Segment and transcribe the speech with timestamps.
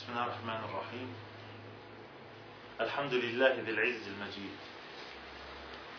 [0.00, 1.08] بسم الله الرحمن الرحيم
[2.80, 4.56] الحمد لله ذي العز المجيد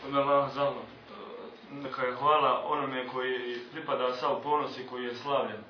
[0.08, 0.82] Ime Allah zahvala.
[1.72, 5.64] Neka je hvala onome koji pripada sav ponos i koji je slavljen.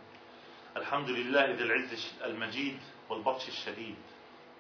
[0.78, 2.80] الحمد لله ذي العز المجيد
[3.10, 3.96] والبطش الشديد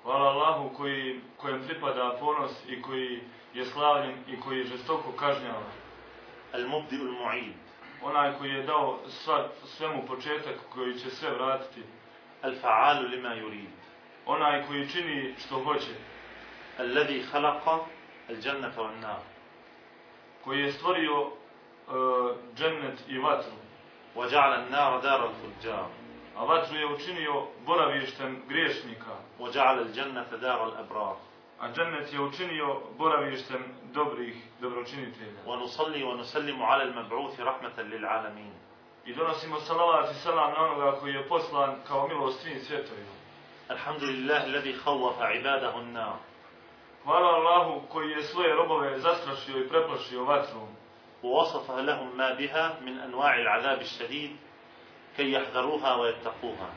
[0.03, 3.21] Hvala Allahu koji, kojem pripada ponos i koji
[3.53, 5.71] je slavljen i koji je žestoko kažnjava.
[6.53, 7.53] المبدئ المعيد
[8.03, 11.83] Onaj koji je dao sva, svemu početak koji će sve vratiti.
[12.44, 13.70] الفعال لما يريد
[14.26, 15.94] Onaj koji čini što hoće.
[16.80, 17.86] الذي خلق
[18.30, 19.20] الجنة والنار
[20.44, 21.32] Koji je stvorio uh,
[22.56, 23.52] džennet i vatru.
[24.16, 25.86] وجعل النار دار الفجار
[26.36, 29.14] A vatru je učinio boravištem griješnika.
[29.38, 31.16] وجعل الجنة دار الأبرار
[31.60, 35.40] A džennet je učinio boravištem dobrih dobročinitelja.
[35.46, 38.52] ونصلي ونسلم على المبعوث رحمة للعالمين
[39.05, 43.17] I donosimo salavat i salam na onoga koji je poslan kao milost svim svjetovima.
[43.69, 46.17] الحمد لله الذي خوف عباده النار
[47.03, 50.67] Hvala Allahu koji je svoje robove zastrašio i preplašio vatrom.
[51.23, 54.35] ووصف لهم ما بها من أنواع العذاب الشديد
[55.17, 56.69] كي يحذروها ويتقوها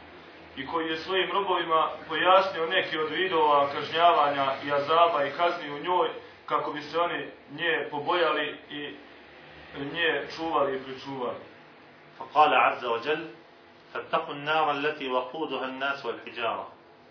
[0.56, 5.78] I koji je svojim robovima pojasnio neki od vidova kažnjavanja i azaba i kazni u
[5.78, 6.08] njoj
[6.46, 8.94] kako bi se oni nje pobojali i
[9.92, 11.38] nje čuvali i pričuvali.
[12.18, 13.28] فقال عز وجل
[13.92, 16.66] فاتقوا النار التي وقودها الناس والحجارة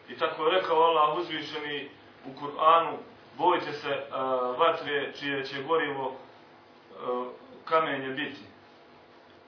[0.10, 1.90] I tako je rekao Allah uzvišeni
[2.26, 2.98] u Kur'anu,
[3.38, 7.28] bojte se uh, vatre čije će gorivo uh,
[7.66, 8.42] kamenje biti.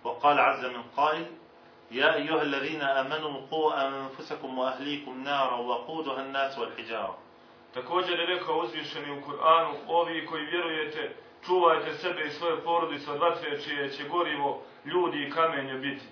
[0.03, 1.25] وقال عز من قائل
[1.92, 7.17] يا أيها الذين آمنوا قوا أنفسكم وأهليكم نارا وقودها الناس والحجارة
[7.73, 13.20] Također je rekao uzvišeni u Kur'anu, ovi koji vjerujete, čuvajte sebe i svoje porodice od
[13.20, 16.05] vatre čije će gorivo ljudi i kamenje biti.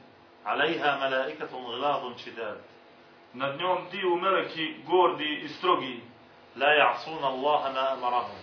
[0.44, 2.58] Alejha malaikatum gladun čidad.
[3.32, 6.00] Nad njom ti u meleki gordi i strogi.
[6.56, 8.36] La ja'sun Allaha ma amarahum.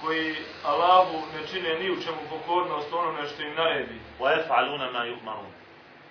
[0.00, 4.00] Koji Allahu ne čine ni u čemu pokornost onome što im naredi.
[4.20, 5.52] Wa yaf'aluna ma yu'marun.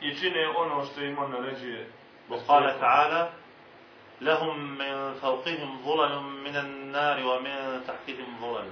[0.01, 1.91] I čine ono što im on naređuje.
[2.29, 3.27] Bukhala ta'ala,
[4.21, 8.65] lahum min fawqihim zulalum min an-nar wa min tahtihim zulal.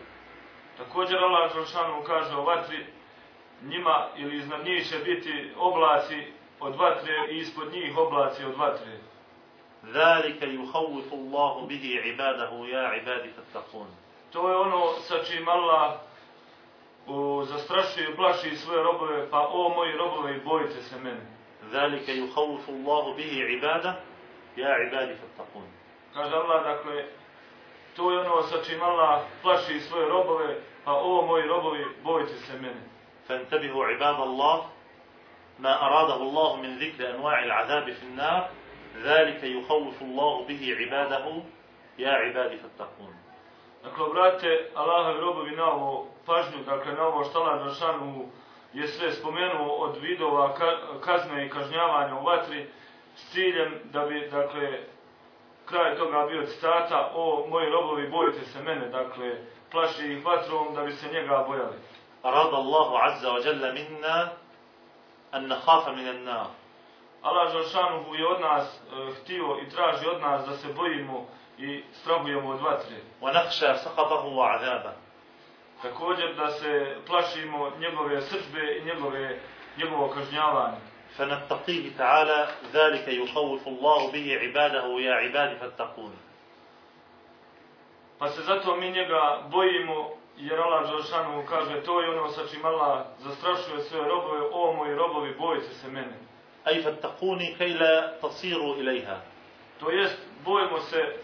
[0.78, 2.86] Također Allah džalaluhu kaže o vatri
[3.64, 6.24] njima ili iznad njih će biti oblaci
[6.60, 8.98] od vatre i ispod njih oblaci od vatre.
[9.84, 13.88] Zalika yuhawwifu Allahu bihi ibadahu ya ibadi fattaqun.
[14.32, 15.94] To je ono sa čim Allah
[17.08, 21.26] u zastrašuje plaši svoje robove pa o moji robovi bojte se mene.
[21.72, 24.02] Zalika yuhawwifu Allahu bihi ibada
[24.56, 25.68] ya ibadi fattaqun.
[26.14, 27.06] Kaže Allah dakle
[27.96, 32.54] to je ono sa čim Allah plaši svoje robove pa o moji robovi bojte se
[32.54, 32.95] mene.
[33.29, 34.67] فانتبهوا عباد الله
[35.59, 38.51] ما أراده الله من ذكر أنواع العذاب في النار
[38.97, 41.43] ذلك يخوف الله به عباده
[41.99, 43.15] يا عبادي فاتقون
[43.83, 48.29] Dakle, obratite Allahovi robovi na ovo pažnju, dakle, na ovo što Allah Đeršanu
[48.73, 52.67] je sve spomenuo od vidova ka, kazne i kažnjavanja u vatri
[53.15, 54.79] s ciljem da bi, dakle,
[55.65, 59.37] kraj toga bio citata o moji robovi bojite se mene, dakle,
[59.71, 61.77] plaši ih vatrom da bi se njega bojali.
[62.25, 64.33] أراد الله عز وجل منا
[65.35, 66.51] أن نخاف من النار
[67.23, 71.27] Allah Đeršanu je od nas e, htio i traži od nas da se bojimo
[71.59, 72.97] i strahujemo od vatre.
[73.21, 74.93] ونخشى سخطه وعذابه
[75.83, 79.39] Također da se plašimo njegove srđbe i njegove,
[79.77, 80.81] njegovo kažnjavanje.
[81.17, 86.17] فنتقيه تعالى ذلك يخوف الله به عباده يا عبادي فاتقون
[88.19, 92.66] Pa se zato mi njega bojimo, jer Allah Đelšanu kaže to je ono sa čim
[92.66, 96.26] Allah zastrašuje sve robove, o moji robovi, bojite se mene.
[96.66, 99.22] فاتقوني كي لا تصيروا إليها
[99.80, 101.16] To jest, bojimo se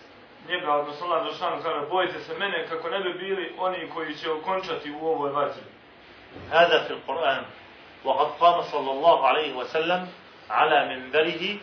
[0.50, 4.32] njega, odnosno Allah Đelšanu kaže, bojite se mene kako ne bi bili oni koji će
[4.32, 5.64] okončati u ovoj vatri.
[6.52, 7.44] هذا في القرآن
[8.06, 10.08] وقد قام صلى الله عليه وسلم
[10.50, 11.58] على منبره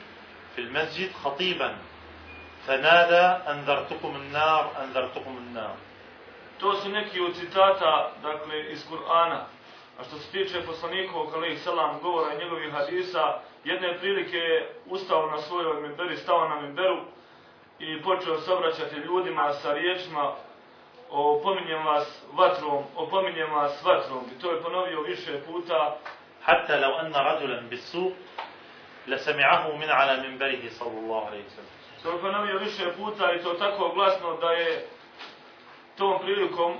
[0.54, 1.76] في المسجد خطيبا
[2.66, 5.76] فنادى أنذرتكم النار أنذرتكم النار
[6.59, 9.39] To su neki od citata, dakle, iz Kur'ana.
[9.99, 15.31] A što se tiče poslanikov, kalih selam, govora i njegovih hadisa, jedne prilike je ustao
[15.31, 16.97] na svojoj minberi, stao na minberu
[17.79, 20.33] i počeo se obraćati ljudima sa riječima
[21.09, 24.23] opominjem vas vatrom, opominjem vas vatrom.
[24.37, 25.97] I to je ponovio više puta,
[26.43, 28.13] حتى لو أن رجلا بالسوق
[29.07, 31.73] لسمعه من على منبره صلى الله عليه وسلم
[32.03, 34.87] to je ponovio više puta i to tako glasno da je
[35.98, 36.78] tom prilikom e,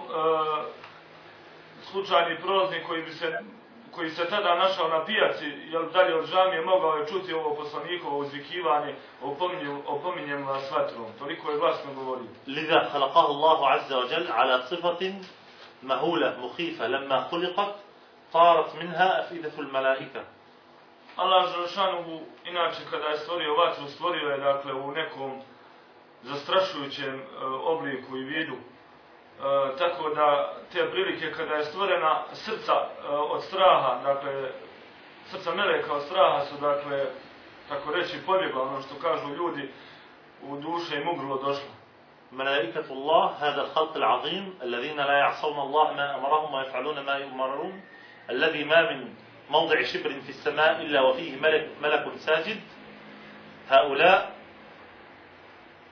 [1.90, 3.38] slučajni prolaznik koji bi se
[3.98, 8.18] koji se tada našao na pijaci, jel dalje od žamije, mogao je čuti ovo poslanikovo
[8.18, 11.06] uzvikivanje, opominjem, opominjem vas vatrom.
[11.18, 12.26] Toliko je glasno govorio.
[12.46, 15.24] Lida halakahu Allahu azza wa jel ala sifatin
[15.82, 17.74] mahula muhifa lemma hulikat,
[18.32, 20.22] tarat minha afidatul malaika.
[21.16, 25.40] Allah Žalšanuhu, inače kada je stvorio vatru, stvorio je dakle u nekom
[26.22, 28.56] zastrašujućem e, obliku i vidu
[29.38, 34.50] E, tako da te prilike kada je stvorena srca e, od straha, dakle
[35.30, 37.06] srca meleka od straha su dakle,
[37.68, 39.70] tako reći, pobjegla ono što kažu ljudi
[40.42, 41.78] u duše im ugrlo došlo.
[42.32, 47.82] ملائكة الله هذا الخلق العظيم الذين لا يعصون الله ما أمرهم ويفعلون ما يؤمرون
[48.30, 49.14] الذي ما من
[49.50, 52.60] موضع شبر في السماء إلا وفيه ملك, ملك ساجد
[53.68, 54.34] هؤلاء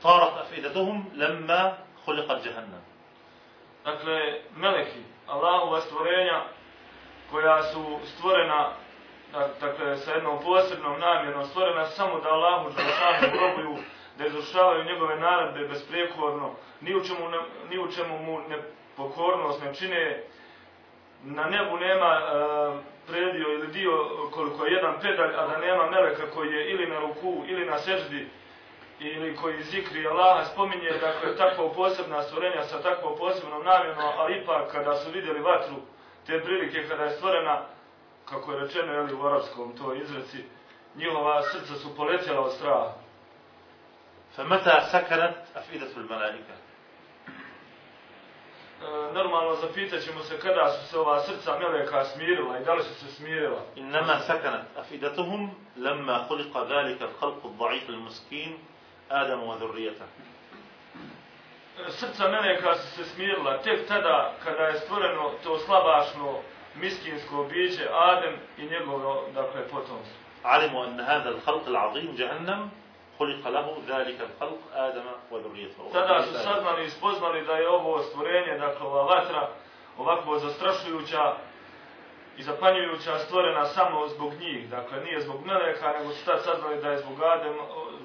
[0.03, 2.83] طارت أفئدتهم لما خلقت جهنم
[3.87, 6.43] Dakle, meleki, Allahova stvorenja,
[7.31, 8.73] koja su stvorena,
[9.61, 13.77] dakle, sa jednom posebnom namjerom, stvorena samo da Allahu Đelešanu robuju,
[14.19, 17.39] da izvršavaju njegove naredbe besprijekorno, ni u čemu, ne,
[17.71, 20.23] ni u čemu mu nepokornost ne čine,
[21.25, 22.29] na nebu nema e,
[23.07, 23.93] predio ili dio
[24.35, 27.79] koliko je jedan pedalj, a da nema meleka koji je ili na ruku ili na
[27.79, 28.29] seždi,
[29.00, 34.72] ili koji zikri Allaha spominje, dakle, takvo posebna stvorenja sa takvom posebnom namjenom, ali ipak
[34.72, 35.76] kada su vidjeli vatru,
[36.26, 37.62] te prilike kada je stvorena,
[38.30, 40.38] kako je rečeno jeli, u arapskom to izreci,
[40.96, 42.94] njihova srca su poletjela od straha.
[44.38, 46.56] فمتى سكنت أفئدة الملائكة
[48.82, 52.84] E, normalno zapitat ćemo se kada su se ova srca meleka smirila i da li
[52.84, 53.62] su se smirila.
[53.78, 58.58] إنما سكنت أفئدتهم لما خلق ذلك الخلق الضعيف المسكين
[59.12, 60.06] آدم وذريته
[61.88, 66.40] E, Srca meleka su se smirila tek tada kada je stvoreno to slabašno
[66.76, 70.18] miskinsko biće Adem i njegovo, dakle, potomstvo.
[70.46, 72.70] علموا أن هذا الخلق العظيم جهنم
[73.20, 78.58] خلق له ذلك الخلق آدم وذريته Tada su saznali i spoznali da je ovo stvorenje,
[78.58, 79.50] dakle ova vatra,
[79.98, 81.34] ovako zastrašujuća
[82.38, 84.70] i zapanjujuća stvorena samo zbog njih.
[84.70, 87.54] Dakle, nije zbog meleka, nego su tad saznali da je zbog, Adem,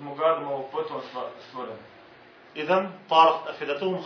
[0.01, 1.75] zbog Adamovog potomstva بطن سورة
[2.56, 4.03] إذا طارق أفدتهم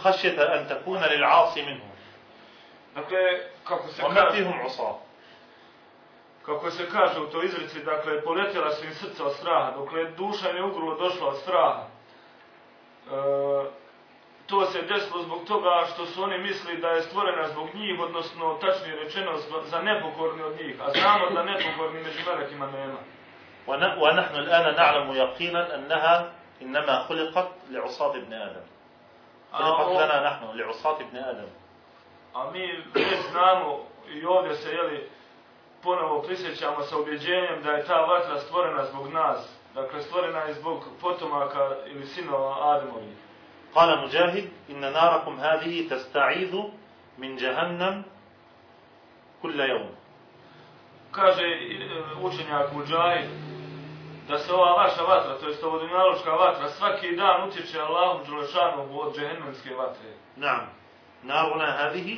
[0.54, 1.92] an takuna lil asi minhum.
[2.96, 3.20] Dakle,
[3.64, 4.46] kako se kaže...
[6.46, 10.12] Kako se kaže u toj izreci, dakle, poletjela su im srca od straha, dokle je
[10.12, 11.84] duša ne ugrulo došla od straha.
[11.84, 13.12] E,
[14.46, 18.58] to se desilo zbog toga što su oni misli da je stvorena zbog njih, odnosno,
[18.62, 19.32] tačnije rečeno,
[19.66, 20.76] za nepokorni od njih.
[20.82, 22.98] A znamo da nepokorni među velikima nema.
[23.68, 26.32] ون- ونحن الآن نعلم يقينا أنها
[26.62, 28.66] إنما خلقت لعصاة ابن آدم
[29.54, 31.48] خلقت لنا نحن لعصاة ابن آدم
[32.36, 33.80] a mi već znamo
[34.14, 35.10] i ovdje se, jeli,
[35.84, 39.50] ponovo prisjećamo sa ubjeđenjem da je ta vatra stvorena zbog nas.
[39.74, 43.18] Dakle, stvorena je zbog potomaka ili sinova Ademovih.
[43.76, 46.56] قال مجاهد إن ناركم هذه تستعيذ
[47.18, 48.04] من جهنم
[49.42, 49.90] كل يوم
[51.12, 51.90] Kaže e,
[52.22, 53.30] učenjak Mujahid
[54.28, 59.00] da se ova vaša vatra, to jest ovo dunjaloška vatra, svaki dan utječe Allahu Đelešanu
[59.02, 60.14] od džehennemske vatre.
[60.38, 60.68] نعم
[61.24, 62.18] نارنا هذه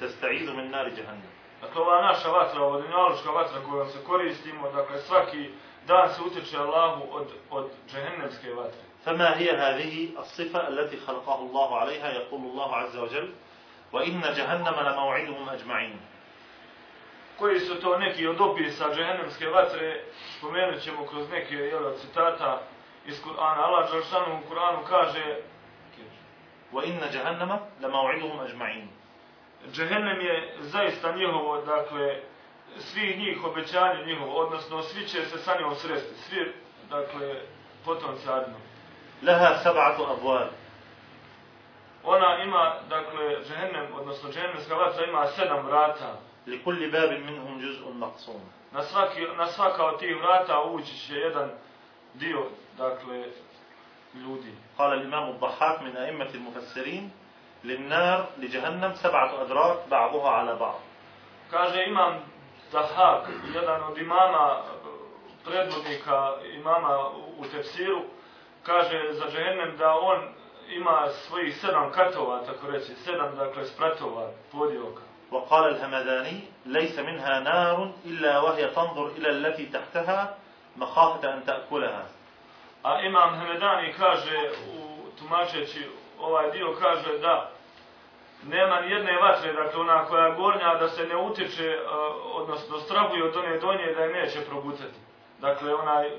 [0.00, 4.98] تستعيذ من نار جهنم Dakle, ova naša vatra, ova dunjaloška vatra kojom se koristimo, dakle,
[4.98, 5.50] svaki
[5.86, 8.84] dan se utječe Allahu od, od džehennemske vatre.
[9.04, 13.32] فما هي هذه الصفة التي خلقه الله عليها يقول الله عز وجل
[13.92, 16.00] وإن جهنم لموعدهم أجمعين
[17.39, 20.03] Koji su to neki od opisa džehennemske vatre,
[20.37, 22.61] spomenut ćemo kroz neke jel, od citata
[23.05, 23.61] iz Kur'ana.
[23.65, 25.35] Allah Đelešanu u Kur'anu kaže
[26.73, 28.87] وإن جهنم لموعدهم أجمعين
[29.71, 32.21] Džehennem je zaista njihovo, dakle,
[32.77, 36.53] svih njih obećanje njihovo, odnosno svi će se sa njom sresti, svi,
[36.89, 37.35] dakle,
[37.85, 38.57] potomci Adama.
[39.21, 40.49] لها سبعة أبواب
[42.03, 46.19] Ona ima, dakle, džehennem, odnosno džehennemska vatra ima sedam vrata.
[46.47, 48.41] لكل باب منهم جزء مقسوم
[48.71, 51.49] Na, svaki, na svaka od tih vrata ući će jedan
[52.13, 52.45] dio,
[52.77, 53.25] dakle,
[54.13, 54.53] ljudi.
[54.77, 57.11] قال الإمام الضحاك من أئمة المفسرين
[57.63, 60.79] للنار لجهنم سبعة أدراك بعضها على بعض
[61.51, 62.13] Kaže, imam
[62.71, 64.61] Dahak, jedan od imama,
[65.45, 68.01] predvodnika imama u tefsiru,
[68.63, 70.27] kaže za džehennem da on
[70.69, 75.01] ima svojih sedam katova, tako reći, sedam, dakle, spratova, podioka.
[75.33, 80.37] وقال الهمداني ليس منها نار إلا وهي تنظر إلى التي تحتها
[80.77, 82.05] مخافة أن تأكلها
[82.83, 85.89] A imam Hemedani kaže, u tumačeći
[86.19, 87.49] ovaj dio, kaže da
[88.43, 92.79] nema ni jedne vatre, dakle ona koja je gornja, da se ne utiče, uh, odnosno
[92.79, 94.99] strahuje od one donje da je neće progutati.
[95.41, 96.09] Dakle, onaj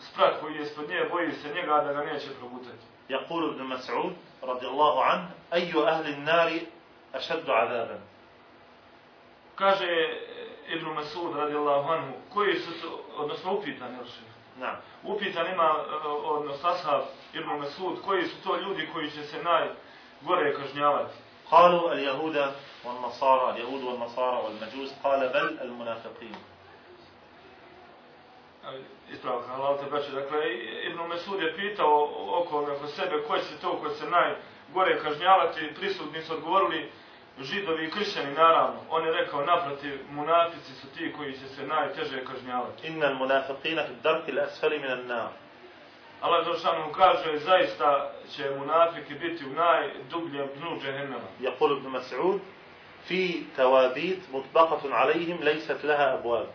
[0.00, 2.86] sprat koji je ispod nje, boji se njega da ga neće progutati.
[3.10, 6.52] يقول ابن مسعود رضي الله عنه أي أهل النار
[7.14, 8.00] أشد عذابا
[9.60, 14.36] Kaže eh, Ibn Masud radijallahu anhu, koji su to, odnosno upitan, jel še?
[14.60, 17.02] نعم Upitan ima, eh, odnosno ashab
[17.34, 21.14] Ibn Masud, koji su to ljudi koji će se najgore kažnjavati.
[21.50, 22.52] قالوا اليهود
[22.84, 26.36] والنصارى اليهود والنصارى والمجوس قال بل المنافقين
[29.12, 30.10] Ispravka, halal te braće.
[30.10, 30.38] Dakle,
[30.90, 35.74] Ibn Mesud je pitao oko oko sebe ko će to ko se najgore kažnjavati.
[35.74, 36.90] Prisutni su odgovorili
[37.39, 42.25] židovi i kršćani naravno, on je rekao naprotiv, munafici su ti koji će se najteže
[42.25, 42.87] kažnjavati.
[42.87, 45.29] Inna munafiqina fi d-darki al-asfali min an-nar.
[46.21, 51.27] Allah dželalühu kaže zaista će munafiki biti u najdubljem dnu džehennema.
[51.41, 52.39] Yaqul ibn Mas'ud
[53.07, 56.45] fi tawabit mutbaqatun alayhim laysat laha abwab.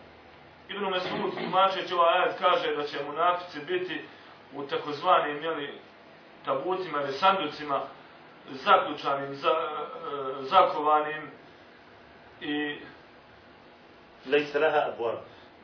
[0.69, 4.01] Ibn Mas'ud tumači ova ajet kaže da će munafici biti
[4.53, 5.79] u takozvanim jeli
[6.45, 7.81] tabutima ili sanducima
[8.50, 11.30] zaključanim, za, e, zakovanim
[12.40, 12.78] i
[14.26, 15.18] ليس لها أبواب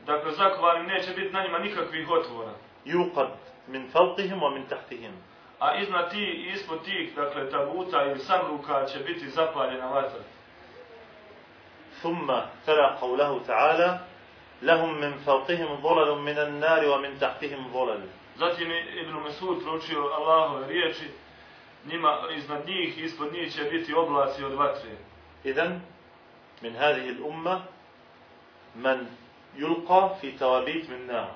[0.05, 2.53] dakle zakovanim neće biti na njima nikakvih otvora.
[2.85, 3.29] يوقد
[3.67, 5.11] من فوقهم ومن تحتهم
[5.59, 10.19] A iznad ti i ispod tih, dakle, tabuta ili sanduka će biti zapaljena vatra.
[12.01, 12.27] ثم
[12.65, 13.99] تلا قوله تعالى
[14.61, 18.01] لهم من فوقهم ظلل من النار ومن تحتهم ظلل
[18.39, 21.07] Zatim je Ibn Mesud proučio Allahove riječi,
[21.85, 24.95] njima iznad njih i ispod njih će biti oblaci od vatre.
[25.45, 25.79] إذن
[26.63, 27.61] من هذه الأمة
[28.75, 29.07] من
[29.55, 31.31] يلقى في توابيت من نار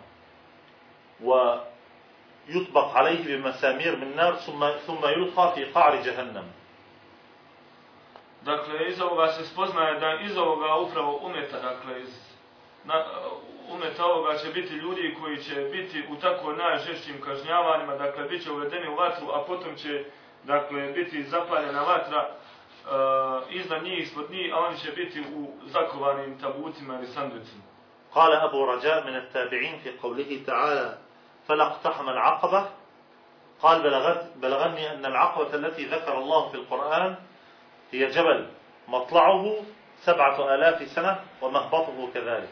[1.24, 6.48] ويطبق عليه بمسامير من نار ثم ثم يلقى في قعر جهنم
[8.46, 12.10] Dakle, iz ovoga se spoznaje da iz ovoga upravo umeta, dakle, iz
[12.86, 13.06] na,
[13.70, 18.52] umeta ovoga će biti ljudi koji će biti u tako najžešćim kažnjavanjima, dakle, bit će
[18.52, 20.06] uvedeni u vatru, a potom će,
[20.45, 26.39] dakle, biti zapaljena vatra uh, iznad njih, ispod njih, a oni će biti u zakovanim
[26.41, 27.63] tabutima ili sanducima.
[28.15, 30.99] قال أبو رجاء من التابعين في قوله تعالى
[31.49, 32.71] فلا اقتحم العقبة
[33.63, 37.17] قال بلغت بلغني أن العقبة التي ذكر الله في القرآن
[37.93, 38.47] هي جبل
[38.89, 39.57] مطلعه
[40.01, 42.49] سبعة آلاف سنة ومهبطه كذلك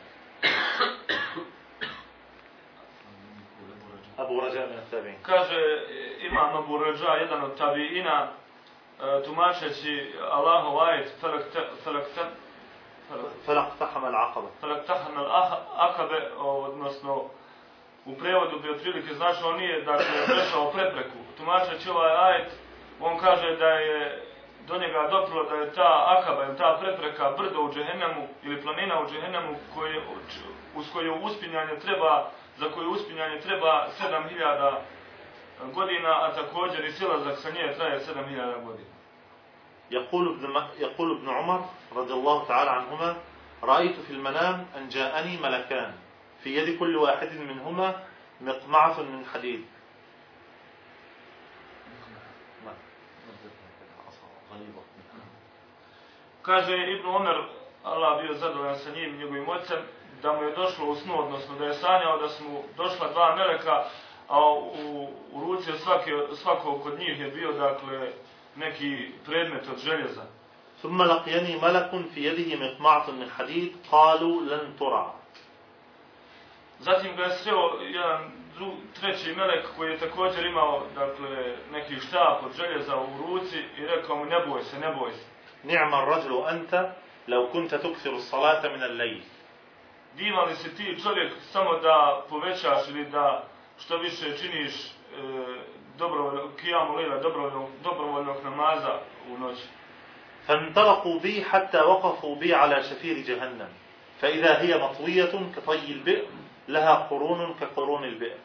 [4.20, 10.80] أبو رجاء من التابعين Kaže, e, imam Abu Rađa, jedan od tabiina, e, tumačeći Allahov
[10.82, 12.22] ajet, felakta, felakta,
[13.48, 15.28] فلا اقتحم العقبة felaktahan al
[15.78, 17.24] akabe, odnosno
[18.06, 21.18] u prevodu bi otprilike znači on nije dakle prešao prepreku.
[21.38, 22.52] Tumačeći ovaj ajet,
[23.02, 24.24] on kaže da je
[24.68, 29.02] do njega doprlo da je ta akaba ili ta prepreka brdo u džehennemu ili planina
[29.02, 30.02] u džehennemu koje,
[30.76, 34.79] uz koju uspinjanje treba, za koju uspinjanje treba 7000
[35.75, 38.97] godina, a također i silazak sa nje traje 7000 godina.
[39.91, 41.65] يقول ابن يقول ابن عمر
[41.97, 43.17] رضي الله تعالى عنهما
[43.63, 45.95] رأيت في المنام أن جاءني ملكان
[46.43, 48.03] في يد كل واحد منهما
[48.41, 49.65] مقمعة من حديد
[56.47, 57.39] Kaže Ibn Omer,
[57.85, 59.79] Allah bio zadovoljan sa njim, njegovim ocem,
[60.22, 63.36] da mu je došlo u snu, odnosno da je sanjao da su mu došla dva
[63.36, 63.84] meleka,
[64.28, 68.12] a u, u ruci od svake, svakog od njih je bio, dakle,
[68.56, 70.26] neki predmet od željeza.
[70.82, 75.14] ثم لقيني ملك في يده مقمعة من حديد قالوا لن ترى
[76.80, 82.46] Zatim ga je sreo jedan dru, treći melek koji je također imao dakle, neki štap
[82.46, 85.26] od željeza u ruci i rekao mu ne boj se, ne boj se.
[85.64, 86.94] نعم الرجل أنت
[87.28, 89.24] لو كنت تكثر الصلاة من الليل
[90.16, 93.44] Divan li si ti čovjek samo da povećaš ili da
[93.80, 94.92] što više činiš e,
[95.98, 99.00] dobrovoljno, kijamu lila, dobrovoljnog, dobrovoljnog namaza
[99.30, 99.64] u noći.
[100.48, 103.70] فانطلقوا بي حتى وقفوا بي على شفير جهنم
[104.22, 106.26] فإذا هي مطوية كطي البئر
[106.68, 108.38] لها قرون كقرون البئر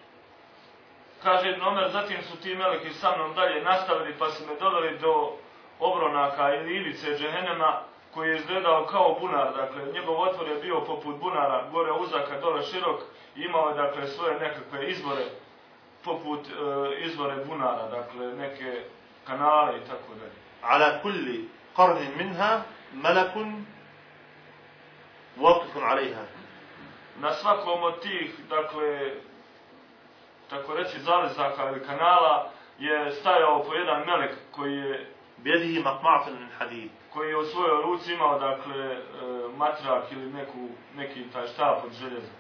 [1.22, 4.98] Kaže Ibn Omer, zatim su ti meleki sa mnom dalje nastavili pa su me doveli
[4.98, 5.32] do
[5.80, 7.82] obronaka ili ivice džehennema
[8.13, 12.63] koji je izgledao kao bunar, dakle, njegov otvor je bio poput bunara, gore uzaka, dole
[12.63, 13.01] širok,
[13.35, 15.25] imao je, dakle, svoje nekakve izvore,
[16.03, 16.51] poput e,
[17.05, 18.83] izvore bunara, dakle, neke
[19.27, 20.31] kanale i tako dalje.
[20.61, 22.61] Ala kulli qarnin minha
[22.93, 23.65] malakun
[25.37, 26.21] waqifun alaiha.
[27.19, 29.11] Na svakom od tih, dakle,
[30.49, 36.48] tako reći, zalezaka ili kanala, je stajao po jedan melek koji je بيده مقمعة من
[36.60, 39.00] حديد koji je u svojoj ruci imao, dakle, e,
[39.56, 42.32] matrak ili neku, neki taj štap od željeza.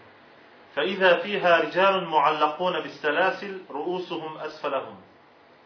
[0.74, 4.96] فإذا فيها رجال معلقون بالسلاسل رؤوسهم أسفلهم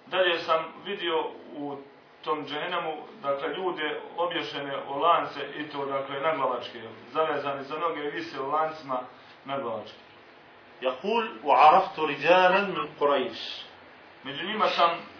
[0.06, 1.24] Dalje sam vidio
[1.56, 1.76] u
[2.24, 8.10] tom džehennemu, dakle, ljude obješene o lance i to, dakle, naglavačke, zavezani za noge i
[8.10, 9.00] vise u lancima
[9.44, 9.98] naglavačke.
[10.82, 13.64] يقول وعرفت رجالا من قريش
[14.24, 15.13] Među njima sam e,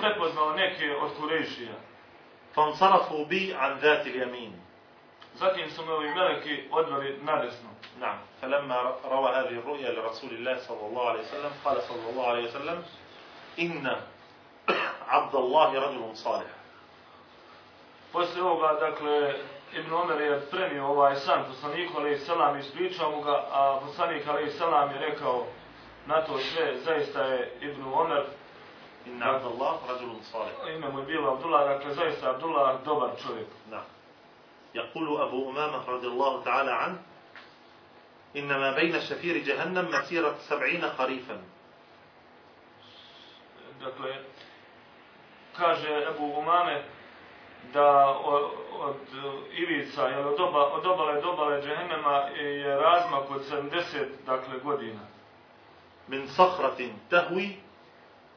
[0.00, 1.74] prepoznao neke od Kurešija.
[2.54, 4.52] Fansarafu bi an dhati ljamin.
[5.34, 7.68] Zatim su me ovi meleki odveli na desno.
[8.00, 8.18] Naam.
[8.40, 8.74] Falemma
[9.10, 12.84] rava hadhi ruja li Rasulillah sallallahu alaihi sallam, kala sallallahu alaihi sallam,
[13.56, 13.96] inna
[15.08, 16.52] abdallahi radilum salih.
[18.12, 19.34] Posle ovoga, dakle,
[19.72, 24.26] Ibn Omer je premio ovaj san poslaniku alaih salam i ispričao mu ga, a poslanik
[24.26, 25.46] alaih salam je rekao
[26.06, 28.24] na to sve, zaista je Ibn Omer
[29.07, 33.09] إن عبد الله رجل صالح ime mu je bilo Abdullah, dakle, zaista je Abdullah dobar
[33.23, 33.47] čovjek.
[33.71, 33.83] نعم
[34.75, 36.99] يقول أبو أمامة رضي الله تعالى عنه
[38.35, 41.41] إن ما بين شفير جهنم مسيرة سبعين خريفا
[43.79, 44.15] Dakle,
[45.57, 46.83] kaže Ebu Umame
[47.73, 48.97] da od, od
[49.53, 54.99] Ivica, jel, od, oba, od obale do obale Džehennema je razmak od 70 dakle, godina.
[56.09, 57.49] من صخرة تهوي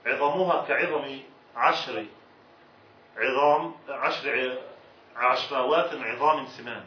[0.07, 1.19] عظمها كعظم
[1.57, 2.05] عشر
[3.17, 4.59] عظام عشر
[5.17, 6.85] عشراوات عظام سمان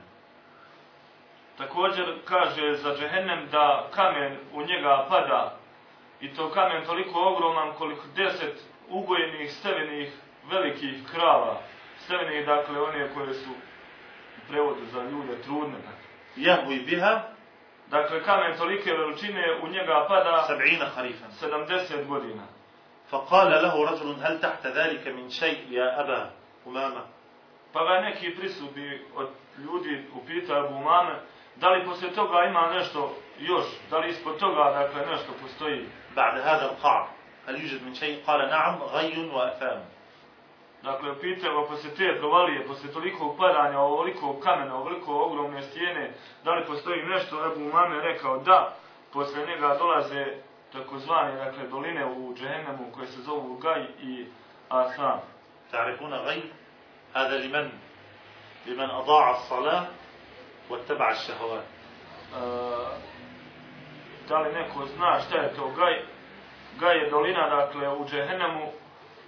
[1.57, 5.57] Također kaže za Džehennem da kamen u njega pada
[6.22, 10.13] i to kamen toliko ogroman koliko deset ugojenih, stevenih,
[10.51, 11.62] velikih krava.
[11.98, 13.51] Stevenih, dakle, one koje su
[14.38, 15.77] u prevodu za ljude trudne.
[15.77, 16.03] Dakle.
[16.38, 17.33] يهوي بها
[17.91, 22.43] dakle, kamen tolike veličine u njega pada سبعين خريفا 70 godina.
[23.10, 26.31] فقال له رجل هل تحت ذلك من شيء يا أبا
[26.67, 27.03] أمامة
[27.74, 31.19] Pa ga neki prisutni od ljudi upitao Abu Umame,
[31.55, 35.88] da li poslije toga ima nešto još, da li ispod toga, dakle, nešto postoji.
[36.15, 37.07] بعد هذا القعر
[37.48, 39.81] هل يوجد من شيء قال نعم غي وأثام
[40.83, 46.11] Dakle, pitao poslije te provalije, poslije tolikog padanja, ovolikog kamena, ovoliko ogromne stijene,
[46.44, 48.74] da li postoji nešto, Abu Umame je rekao da,
[49.13, 50.25] poslije njega dolaze
[50.72, 54.25] takozvane, dakle, doline u Džehennemu koje se zovu Gaj i
[54.70, 55.20] Asan.
[55.72, 56.44] تعرفون غي
[57.13, 57.70] هذا لمن
[58.66, 59.85] لمن أضاع الصلاة
[60.70, 61.63] واتبع الشهوات
[62.33, 62.39] E,
[64.29, 66.01] da li neko zna šta je to Gaj?
[66.79, 68.72] Gaj je dolina, dakle, u Džehennemu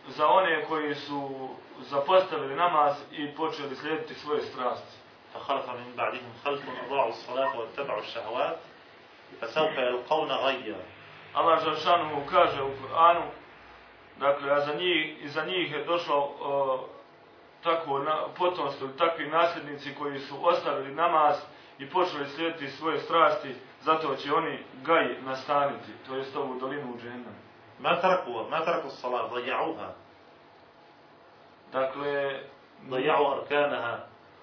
[0.07, 4.95] za one koji su zapostavili namaz i počeli slijediti svoje strasti.
[5.35, 8.57] فخلف من بعدهم خلف أضاعوا الصلاة واتبعوا الشهوات
[9.41, 10.75] فسوف يلقون غيا
[11.34, 13.22] Allah Žaršanu mu kaže u Kur'anu,
[14.20, 17.00] dakle, a za njih, i za njih je došlo e,
[17.62, 21.36] tako na, potomstvo, takvi nasljednici koji su ostavili namaz
[21.78, 26.98] i počeli slijediti svoje strasti, zato će oni gaj nastaniti, to jest ovu dolinu u
[26.98, 27.34] džendam.
[27.78, 29.92] Ma tarku, ma tarku salat, jauha.
[31.72, 32.40] Dakle,
[32.88, 33.98] da jau arkanaha,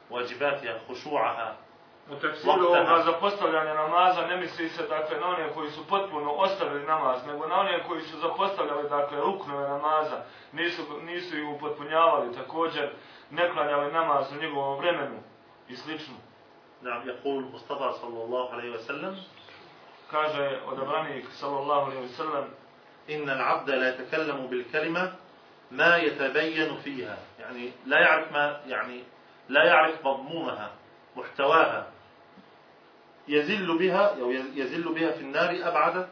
[0.10, 1.66] vajibatija, hušu'aha.
[2.11, 6.87] u tefsiru ovoga zapostavljanja namaza ne misli se dakle na one koji su potpuno ostavili
[6.87, 12.90] namaz, nego na one koji su zapostavljali dakle ruknove namaza, nisu, nisu ih upotpunjavali, također
[13.31, 15.18] ne klanjali namaz u njegovom vremenu
[15.68, 16.14] i slično.
[16.83, 19.16] نعم يقول المصطفى صلى الله عليه وسلم
[20.11, 22.45] Kaže odabranik sallallahu alejhi ve sellem
[23.11, 25.12] إن العبد لا يتكلم بالكلمة
[25.71, 29.03] ما يتبين فيها يعني لا يعرف ما يعني
[29.49, 30.71] لا يعرف مضمونها
[31.16, 31.87] محتواها
[33.29, 36.09] يزل بها أو يزل بها في النار أبعد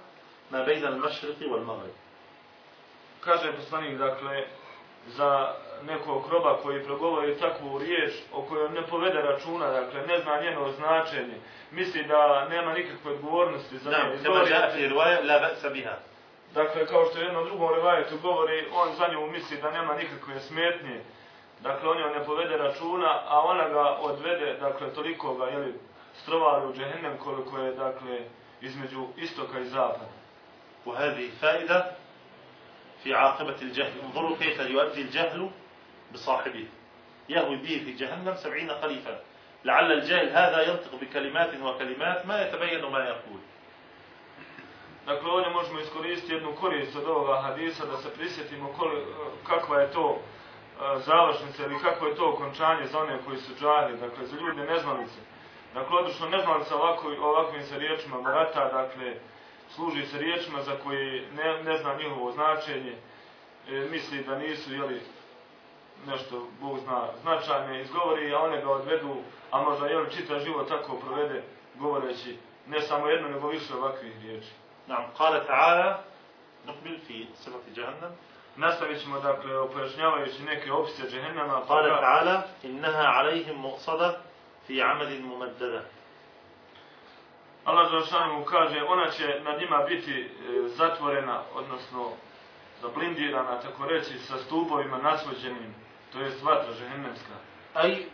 [0.51, 1.95] ما بين المشرق والمغرب
[3.25, 4.45] kaže poslanik dakle
[5.07, 5.55] za
[5.87, 10.73] nekog roba koji progovori takvu riječ o kojoj ne povede računa, dakle ne zna njeno
[10.73, 11.35] značenje,
[11.71, 14.19] misli da nema nikakve odgovornosti za نعم nje.
[14.25, 15.99] كما Izgovori- جاء في رواية لا بأس بها
[16.55, 20.41] Dakle, kao što je jednom drugom revajetu govori, on za nju misli da nema nikakve
[20.41, 21.01] smetnje.
[21.61, 25.75] Dakle, on joj ne povede računa, a ona ga odvede, dakle, toliko ga, jeli,
[26.22, 28.20] strovali u džehennem koliko je, dakle,
[28.62, 30.16] između istoka i zapada.
[30.86, 31.92] وهذه فائدة
[33.04, 35.50] في عاقبة الجهل انظروا كيف يؤدي الجهل
[36.14, 36.68] بصاحبه
[37.30, 39.20] يهوي به في جهنم سبعين خليفة
[39.66, 43.40] لعل الجاهل هذا ينطق بكلمات وكلمات ما يتبين ما يقول
[45.06, 49.06] Dakle, ovdje možemo iskoristiti jednu korist od ovoga hadisa da se prisjetimo koli,
[49.48, 53.98] kakva je to e, završnica ili kako je to okončanje za one koji su džahli,
[53.98, 55.20] dakle, za ljude neznalice.
[55.76, 59.14] Dakle, odlično, ne znam se ovako, ovakvim se riječima brata, dakle,
[59.70, 62.96] služi se riječima za koje ne, ne zna njihovo značenje,
[63.70, 65.02] e, misli da nisu, jeli,
[66.08, 69.16] nešto, Bog zna, značajne izgovori, a one ga odvedu,
[69.52, 71.44] a možda, jeli, čita život tako provede,
[71.76, 74.52] govoreći ne samo jedno, nego više ovakvih riječi.
[74.88, 75.96] Nam, kada ta'ala,
[76.66, 78.18] nukbil fi sebati džahannam,
[78.58, 81.62] Nastavit ćemo, dakle, pojašnjavajući neke opise džahennama.
[81.68, 84.14] Pa kada ta'ala, innaha alaihim muqsada,
[84.68, 85.84] في عمد ممددة
[87.66, 92.12] Allah Đelšanu mu kaže, ona će nad njima biti e, zatvorena, odnosno
[92.82, 95.76] zablindirana, tako reći, sa stupovima nasvođenim,
[96.14, 97.36] to jest vatra žehennemska.
[97.78, 98.06] أي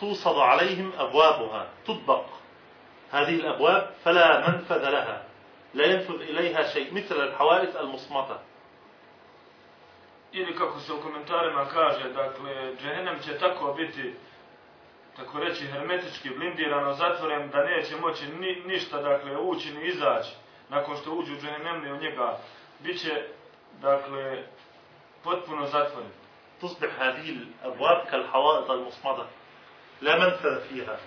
[0.00, 2.24] توصد عليهم أبوابها تطبق
[3.10, 5.22] هذه الأبواب فلا منفذ لها
[5.74, 8.38] لا ينفذ إليها شيء مثل الحوائط المصمتة
[10.32, 14.14] Ili kako se u komentarima kaže, dakle, džehennem će tako biti,
[15.15, 20.31] tako reći, hermetički blindirano, zatvoren, da neće moći ni, ništa, dakle, ući ni izaći,
[20.69, 22.37] nakon što uđu u džehennem u njega,
[22.79, 23.23] bit će,
[23.81, 24.43] dakle,
[25.23, 26.11] potpuno zatvoren.
[26.61, 29.25] تصبح هذه الأبواب كالحوائط المصمدة
[30.01, 30.99] لا منفذ فيها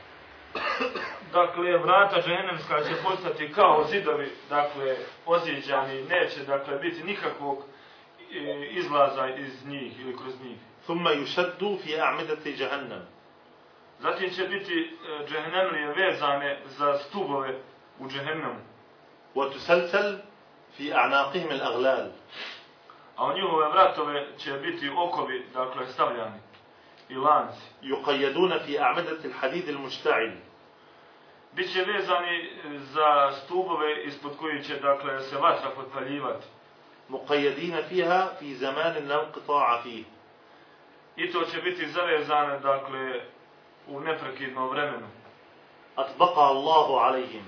[1.32, 9.28] Dakle, vrata džehennemska će postati kao zidovi, dakle, oziđani, neće, dakle, biti nikakvog e, izlaza
[9.28, 10.58] iz njih ili kroz njih.
[10.86, 13.02] ثم يشد في أعمدة جهنم
[14.00, 17.58] Zatim će biti e, džehennemlije vezane za stubove
[17.98, 18.60] u džehennemu,
[19.34, 20.18] وتسلسل
[20.76, 22.10] في أعناقهم الأغلال
[23.16, 26.40] a u njihove vratove će biti okovi, dakle, stavljani
[27.08, 27.62] i lanci.
[27.82, 30.32] يقيدون في أعمدة الحديد المشتعل
[31.52, 36.46] Biće vezani e, za stubove ispod koji će, dakle, se vatra potpaljivati.
[37.10, 40.04] مقيدين فيها في زمان لا انقطاع فيه
[41.16, 43.20] I to će biti zavezane, dakle,
[43.87, 45.07] u neprekidnom vremenu.
[45.95, 47.43] Atbaka Allahu alaihim.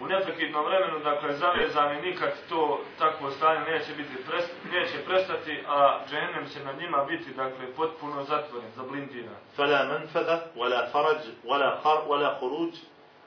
[0.00, 6.00] U neprekidnom vremenu, dakle, zavezani nikad to takvo stanje neće, biti pres, neće prestati, a
[6.08, 9.34] džehennem će na njima biti, dakle, potpuno zatvoren, zablindiran.
[9.56, 12.74] Fala manfada, wala faraj, wala har, wala huruđ,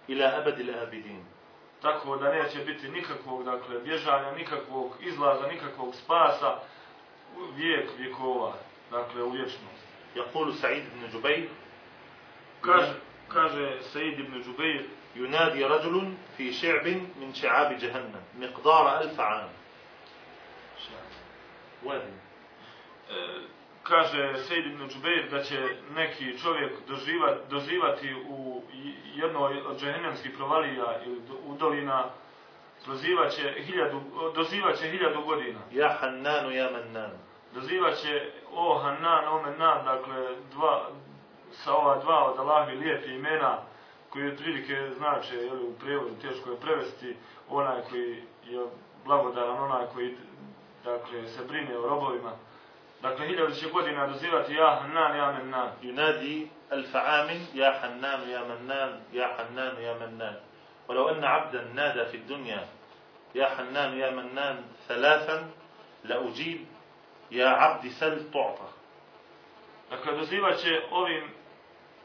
[0.07, 1.25] ila abad ila abidin.
[1.81, 6.55] Tako da neće biti nikakvog, dakle, bježanja, nikakvog izlaza, nikakvog spasa,
[7.55, 8.53] vijek, vjekova,
[8.91, 9.89] dakle, u vječnost.
[10.15, 11.49] Jakulu Sa'id ibn Džubej,
[12.60, 12.92] Kaže,
[13.28, 14.82] kaže Said ibn Džubeir,
[15.16, 16.86] ينادي رجل في شعب
[17.20, 19.48] من شعاب جهنم مقدار ألف عام
[21.82, 22.12] وادي
[23.10, 23.14] e,
[23.82, 28.62] kaže Said ibn Džubeir da će neki čovjek doživa, dozivati u
[29.14, 32.04] jednoj od džehennemskih provalija ili do- u dolina
[32.86, 34.00] dozivaće hiljadu,
[34.34, 35.58] dozivaće hiljadu godina.
[35.72, 37.10] يا حنان يا منان
[37.54, 40.90] Dozivaće o Hanan, o Menan, dakle, dva,
[41.52, 43.58] sa ova dva od Allahovi lijepi imena,
[44.10, 47.16] koji otprilike znače, jel, u prijevodu teško je prevesti,
[47.48, 48.66] onaj koji je
[49.04, 50.16] blagodaran, onaj koji,
[50.84, 52.32] dakle, se brine o robovima.
[53.02, 55.70] Dakle, hiljadu će godina dozivati ja Hanan, ja Menan.
[55.82, 60.36] ينادي ألف عام يا حنان يا منان يا حنان يا منان
[60.88, 62.68] ولو أن عبدا نادى في الدنيا
[63.34, 65.50] يا حنان يا منان ثلاثا
[66.04, 66.66] لأجيب
[67.30, 68.68] يا عبد سل تعطى
[69.90, 71.30] Dakle, dozivaće ovim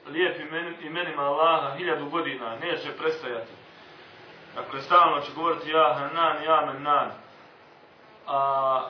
[0.07, 3.51] lijepim imen- imenima Allaha hiljadu godina, neće prestajati.
[4.55, 7.11] Dakle, stalno će govoriti ja Hanan, ja Menan.
[8.27, 8.81] A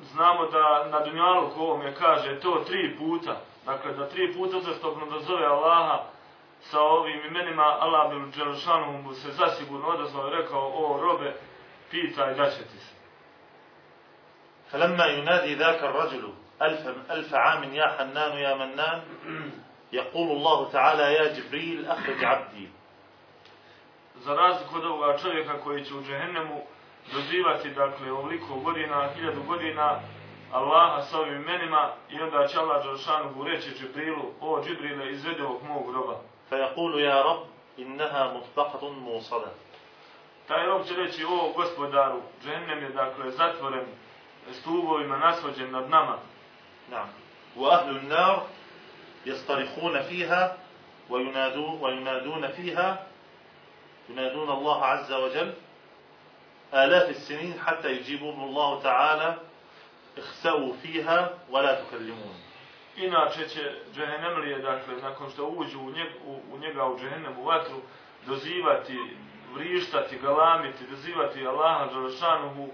[0.00, 3.36] znamo da na Dunjalu ko ovom je kaže to tri puta.
[3.66, 6.04] Dakle, da tri puta uzastopno dozove Allaha
[6.60, 11.34] sa ovim imenima, Allah bi Đelšanu mu se zasigurno odazvao i rekao, o robe,
[11.90, 13.00] pitaj da će ti se.
[14.70, 19.02] فلما ينادي ذاك الرجل ألف, ألف عام يا حنان يا منان
[19.94, 22.68] يقول الله تعالى يا جبريل أخرج عبدي
[24.20, 26.60] za razliku od ovoga čovjeka koji će u džehennemu
[27.12, 30.00] dozivati, dakle, ovoliko godina, hiljadu godina,
[30.52, 35.62] Allaha sa ovim imenima i onda će Allah Đelšanu reći Džibrilu, o Džibrile, izvedi ovog
[35.62, 36.20] mog roba.
[36.50, 37.42] فيقول يا رب
[37.78, 39.50] إنها مطبقة موصلة
[40.48, 43.86] Taj rob će reći, o gospodaru, džehennem je, dakle, zatvoren
[44.52, 46.16] stubovima, nasvođen nad nama.
[46.90, 47.08] نعم
[47.56, 48.46] وأهل النار
[49.26, 50.56] يصطرخون فيها
[51.10, 53.06] وينادون, وينادون فيها
[54.08, 55.54] ينادون الله عز وجل
[56.74, 59.38] آلاف السنين حتى يجيبهم الله تعالى
[60.18, 62.34] اخسأوا فيها ولا تكلمون
[62.96, 67.76] Inače će džehennemlije, dakle, nakon što uđu u njega u, u, njega u džehennemu vatru,
[68.26, 68.98] dozivati,
[69.54, 72.68] vrištati, galamiti, dozivati Allaha Đelešanuhu,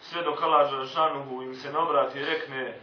[0.00, 2.78] sve dok Allah Đelešanuhu im se ne obrati i rekne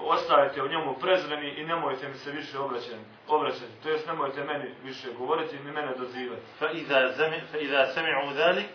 [0.00, 3.82] ostajte u njemu prezreni i nemojte mi se više obraćati, obraćati.
[3.82, 6.42] To jest nemojte meni više govoriti ni mene dozivati.
[6.58, 8.66] Fa iza zami fa iza sami'u zalik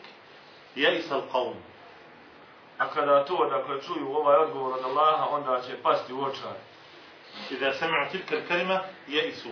[0.76, 1.54] yais alqawm
[2.78, 6.22] akada A kada to da dakle, čuju ovaj odgovor od Allaha, onda će pasti u
[6.22, 6.56] očar.
[7.50, 9.52] Iza sami'u tilka al-kalima yaisu.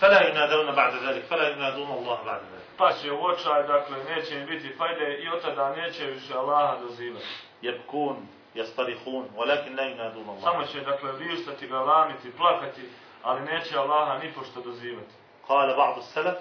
[0.00, 2.64] Fala yunadawna ba'da zalik, fala yunadawna Allah ba'da zalik.
[2.76, 6.76] Pa će u očar, dakle, neće im biti fajde i od tada neće više Allaha
[6.80, 7.26] dozivati.
[7.62, 8.16] Jebkun,
[8.55, 12.81] يصطرخون ولكن لا ينادون الله Samo će, dakle, vrištati, galamiti, plakati,
[13.23, 15.13] ali neće Allaha ni pošto dozivati.
[15.47, 16.37] قال بعض السلف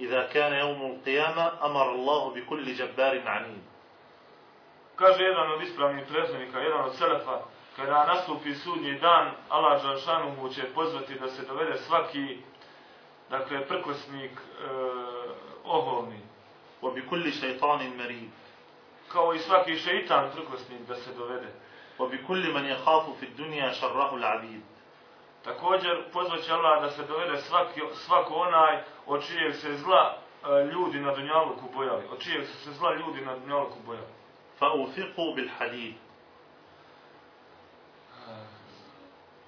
[0.00, 3.62] إذا كان يوم القيامة أمر الله بكل جبار عنيد
[4.96, 7.40] Kaže jedan od ispravnih prethodnika, jedan od selefa,
[7.76, 12.38] kada nastupi sudnji dan, Allah Đalšanuhu će pozvati da se dovede svaki,
[13.30, 14.68] dakle, prkosnik e,
[15.64, 16.20] oholni,
[16.82, 18.30] وبكل شيطان مريد
[19.08, 21.52] kao i svaki šeitan prkosnik da se dovede.
[21.98, 24.62] وبكل من يخاف في الدنيا شره العبيد
[25.44, 31.00] Također, pozvaće Allah da se dovede svaki, svako onaj od čijeg se zla e, ljudi
[31.00, 34.12] na Dunjaluku bojali, od čijeg su se zla ljudi na Dunjaluku bojali.
[34.60, 35.94] فأوثقوا بالحديد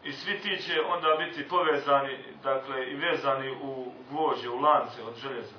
[0.05, 5.15] I svi ti će onda biti povezani, dakle, i vezani u gvožđe, u lance od
[5.17, 5.57] željeza.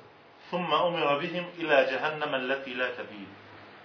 [0.52, 3.28] ثم أمر بهم إلى جهنم التي لا تبيد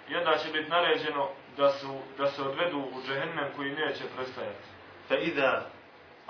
[0.08, 4.70] I onda će biti naređeno da, su, da se odvedu u džehennem koji neće prestajati.
[5.10, 5.66] فإذا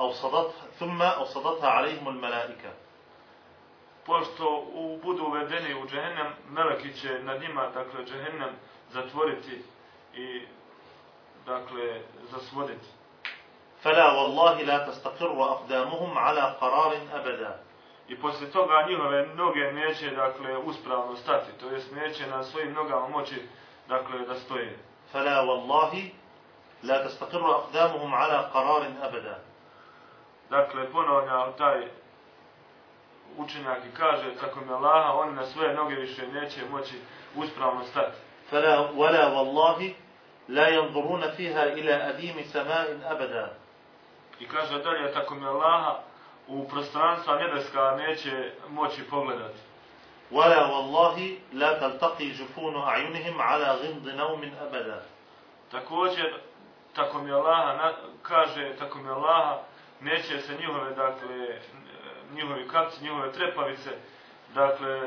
[0.01, 2.71] أوصدتها ثم أوصدتها عليهم الملائكة
[4.07, 8.51] Pošto u, budu uvedeni u džehennem, meleki će nad njima, dakle, džehennem
[8.91, 9.63] zatvoriti
[10.15, 10.47] i,
[11.47, 12.89] dakle, zasvoditi.
[13.83, 17.61] فلا والله لا تستقر أقدامهم على قرار أبدا
[18.09, 23.09] I poslije toga njihove noge neće, dakle, uspravno stati, to jest neće na svojim nogama
[23.09, 23.43] moći,
[23.90, 24.78] dakle da stoje.
[25.12, 26.10] Fala wallahi
[26.84, 29.40] la tastaqirru aqdamuhum ala qararin abada.
[30.50, 31.88] Dakle ponovlja taj
[33.38, 37.02] učenjak i kaže tako mi Allaha oni na svoje noge više neće moći
[37.36, 38.18] uspravno stati.
[38.50, 39.94] Fala wala wallahi
[40.48, 43.54] la yanzuruna fiha ila adimi sama'in abada.
[44.40, 46.00] I kaže dalje tako mi Allaha
[46.48, 49.60] u prostranstva nebeska neće moći pogledati.
[50.31, 55.03] ولا والله لا تلتقي جفون أعينهم على غمض نوم أبدا
[55.71, 56.35] Također,
[56.95, 59.59] tako mi Allaha, na, kaže, tako mi Allaha,
[60.01, 61.59] neće se njihove, dakle,
[62.35, 63.91] njihovi kapci, njihove trepavice,
[64.55, 65.01] dakle,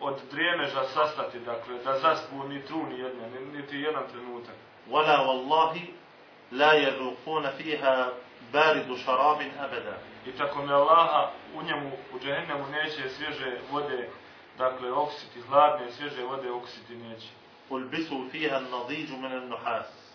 [0.00, 4.54] od drijemeža sastati, dakle, da zaspu ni truni jedne, ni- niti jedan trenutak.
[4.90, 5.74] ولا والله
[6.52, 8.08] لا يذوقون فيها
[8.52, 14.08] بارد شراب أبدا I tako mi Allaha, u njemu, u džehennemu neće svježe vode,
[14.59, 17.29] dakle, oksiti, hladne, svježe vode oksiti neće.
[17.71, 20.09] ألبسوا فيها النضيج من النحاس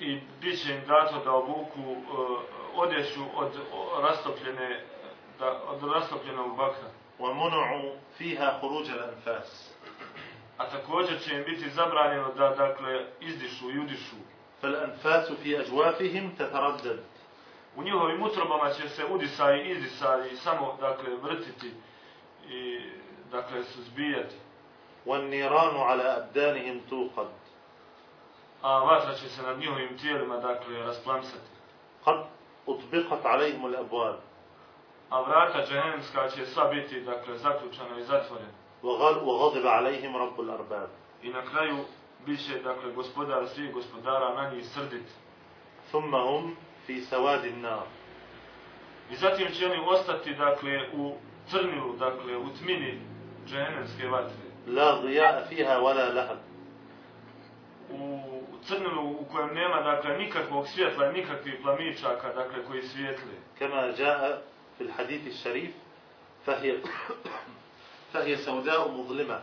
[0.00, 2.40] I bit će im dato da obuku uh,
[2.74, 3.52] odjeću od
[4.02, 4.84] rastopljene,
[5.38, 6.90] da, od rastopljenog bakra.
[7.18, 9.74] ومنعوا فيها خروج الأنفاس
[10.58, 14.16] A također će im biti zabranjeno da, dakle, izdišu i udišu.
[14.62, 17.00] فالأنفاس في أجوافهم تتردد
[17.76, 21.72] U njihovim utrobama će se udisaj i izdisaj samo, dakle, vrtiti i,
[23.32, 24.34] dakle, suzbijati.
[25.06, 27.28] والنيران على أبدانهم توقد
[28.62, 31.50] A vatra će se nad njihovim tijelima, dakle, rasplamsati.
[32.06, 32.24] قد
[32.68, 34.16] أطبقت عليهم الأبواب
[35.10, 38.52] A vrata džehennemska će sva biti, dakle, zaključana i zatvorena.
[38.82, 40.88] وغل- وغضب عليهم رب الأرباب
[41.22, 41.76] I na kraju
[42.26, 45.06] bit će, dakle, gospodar svih gospodara na njih srdit.
[45.92, 46.54] ثم هم
[46.86, 47.86] في سواد النار
[49.10, 51.14] I zatim će oni ostati, dakle, u
[51.50, 53.00] crnilu, dakle, u tmini
[53.46, 54.50] dženevske vatre.
[54.66, 56.38] La zija fiha wala lahab.
[57.90, 58.20] U
[58.64, 63.36] crnilu u kojem nema, dakle, nikakvog svjetla, nikakvih plamičaka, dakle, koji svjetli.
[63.58, 64.38] Kama jaa
[64.78, 65.70] fil hadithi šarif,
[66.44, 66.80] fahir.
[68.12, 69.38] Fahir saudao muzlima.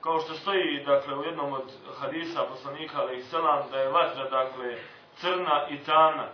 [0.00, 4.78] Kao što stoji, dakle, u jednom od hadisa poslanika, ali selam, da je vatra, dakle,
[5.16, 6.28] crna i tana.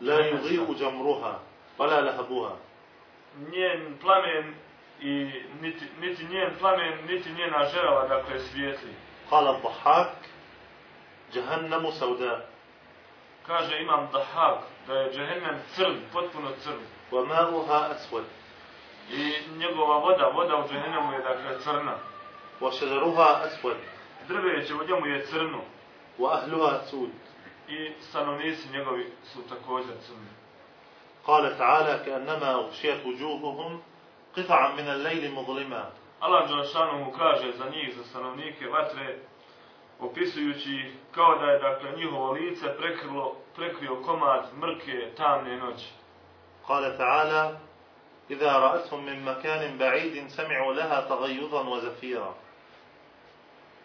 [0.00, 1.38] La yuziju jamruha,
[1.78, 2.67] wala lahabuha
[3.52, 4.54] njen plamen
[5.00, 8.94] i niti, niti njen plamen, niti njena žerava, dakle, svijetli.
[9.28, 10.16] Hvala Dahak,
[11.32, 12.46] džahannamu sauda.
[13.46, 16.80] Kaže imam Dahak, da je Jahannam crn, potpuno crn.
[17.10, 18.24] Wa ma'uha aswad.
[19.12, 21.96] I njegova voda, voda u džahannamu je, dakle, crna.
[22.60, 23.76] Wa šedaruha aswad.
[24.28, 25.60] Drveće u njemu je crno.
[26.18, 27.10] Wa ahluha sud.
[27.68, 30.37] I stanovnici njegovi su također crni.
[31.27, 33.81] قال تعالى كأنما أغشيت وجوههم
[34.37, 35.89] قطعا من الليل مظلما
[36.23, 39.17] Allah Đelšanu mu kaže za njih, za stanovnike vatre,
[39.99, 45.89] opisujući ih kao da je dakle njihovo lice prekrilo, prekrio komad mrke tamne noći.
[46.67, 47.57] قال تعالى
[48.31, 52.33] إذا رأتهم من مكان بعيد سمعوا لها تغيظا وزفيرا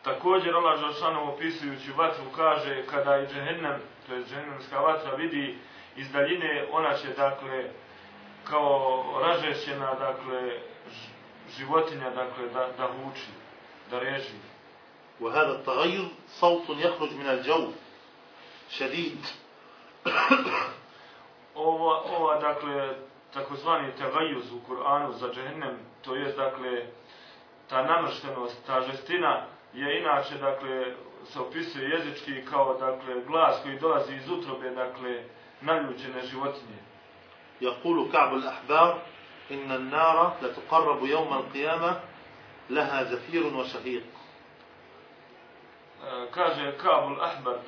[0.03, 5.59] Također Allah Đelšanu opisujući vatru kaže kada i džehennem, to je džehennemska vatra, vidi
[5.96, 7.70] iz daljine ona će, dakle,
[8.44, 10.40] kao ražešćena, dakle,
[10.90, 11.11] ž-
[11.59, 13.27] životinja, dakle, da, da huči,
[13.90, 14.38] da reži.
[15.20, 16.07] وهذا التغيظ
[16.40, 17.74] صوت يخرج من الجوف
[18.70, 19.18] شديد
[21.55, 22.94] Ova, ova dakle,
[23.35, 26.87] takozvani tagajuz u Kur'anu za džehennem, to jest, dakle,
[27.68, 34.14] ta namrštenost, ta žestina, je inače, dakle, se opisuje jezički kao, dakle, glas koji dolazi
[34.14, 35.22] iz utrobe, dakle,
[37.62, 39.02] يقول كعب الأحبار
[39.52, 41.99] إن النار لا تقرب يوم القيامة
[42.69, 44.04] لها زفير وشهيق.
[46.36, 47.60] كاجة كعب الأحبار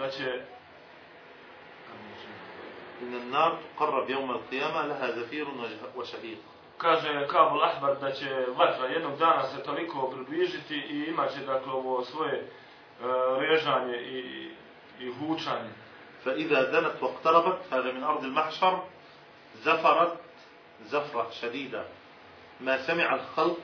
[3.01, 5.47] إن النار تقرب يوم القيامة لها زفير
[5.95, 6.37] وشهيق.
[6.81, 12.41] كاجة كعب الأحبار داتش وطرة ينوك دانا ستوليكو بربيجتي إيماتي داكلو وصوي
[13.39, 13.95] ريجاني
[15.01, 15.84] إيهوچاني
[16.25, 18.83] فإذا دنت واقتربت هذا من أرض المحشر
[19.55, 20.17] زفرت
[20.85, 21.85] زفرة شديدة
[22.61, 23.59] ما سمع الخلق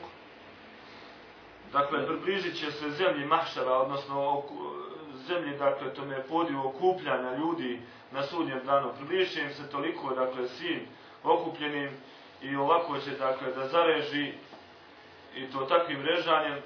[1.74, 4.44] Dakle, približit će se zemlji mahšara, odnosno
[5.28, 8.94] zemlji, dakle, tome podiju okupljanja ljudi na sudnjem danu.
[8.98, 10.88] Približit će im se toliko, dakle, sin
[11.24, 11.90] okupljenim
[12.42, 14.34] i ovako će, dakle, da zareži
[15.36, 16.62] i to takvim režanjem,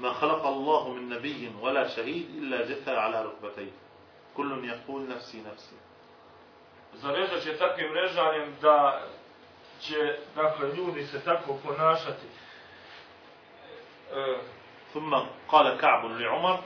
[0.00, 3.85] ما خلق الله من نبي ولا شهيد إلا جثى على ركبتيه
[4.37, 5.75] كل يقول نفسي نفسي
[6.93, 9.01] zarežat će takvim režanjem da
[9.81, 12.27] će, dakle, ljudi se tako ponašati.
[14.13, 14.37] E,
[14.93, 15.15] ثم
[15.51, 16.57] قال كعب لعمر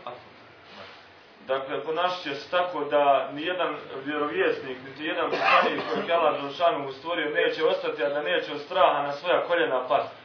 [1.48, 6.92] Dakle, ponašat će se tako da nijedan vjerovjesnik, niti jedan poslanik kojeg je Allah Đelšanu
[6.92, 10.16] stvorio neće ostati, a da neće od straha na svoja koljena pasti.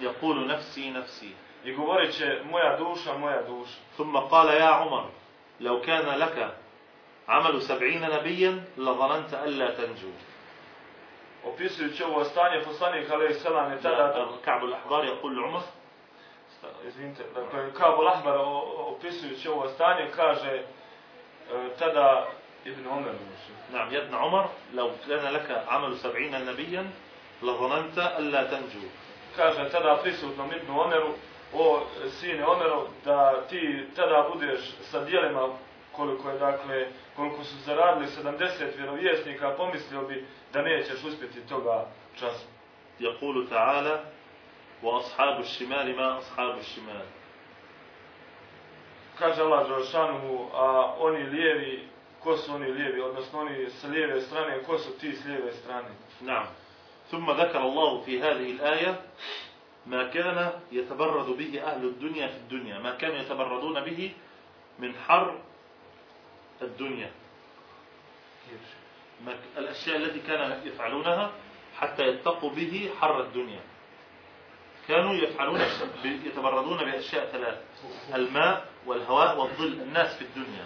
[0.00, 1.34] يقول نفسي نفسي
[1.64, 3.78] I govorit će moja duša, moja duša.
[3.96, 5.10] ثم قال يا عمر
[5.60, 6.54] لو كان لك
[7.27, 10.11] عمل سبعين نبيا لظننت ألا تنجو
[11.43, 15.61] Opisujući ovo stanje, poslanik alaih selam je tada, كعب الأحبار يقول لعمر
[16.87, 18.37] izvinite, dakle, kao Lahbar
[18.77, 20.63] opisujući ovo stanje, kaže e,
[21.79, 22.27] tada
[22.65, 22.87] Ibn
[23.73, 26.89] نعم يا ابن عمر لو كان لك عمل سبعين نبيا
[27.41, 28.87] لظننت ألا تنجو
[29.37, 31.13] kaže tada prisutnom Ibn Omeru,
[31.53, 31.85] o
[32.19, 34.59] sine Omerov, da ti tada budeš
[34.91, 35.49] sa dijelima
[35.96, 36.86] koliko je dakle,
[37.16, 41.86] koliko su zaradili 70 vjerovjesnika, pomislio bi da nećeš uspjeti toga
[42.18, 42.46] časa.
[43.00, 44.04] يقول تعالى
[44.82, 47.06] وأصحاب الشمال ما أصحاب الشمال
[49.18, 51.88] Kaže Allah Đelšanu, a oni lijevi,
[52.20, 55.88] ko su oni lijevi, odnosno oni sa lijeve strane, ko su ti s lijeve strane?
[56.22, 56.46] نعم
[57.10, 59.00] ثم ذكر الله في هذه الآية
[59.86, 64.12] ما كان يتبرد به أهل الدنيا في الدنيا ما كانوا يتبردون به
[64.78, 65.38] من حر
[66.61, 67.11] الدنيا
[69.57, 71.31] الأشياء التي كانوا يفعلونها
[71.77, 73.59] حتى يتقوا به حر الدنيا
[74.87, 75.61] كانوا يفعلون
[76.03, 77.57] يتبردون بأشياء ثلاث
[78.15, 80.65] الماء والهواء والظل الناس في الدنيا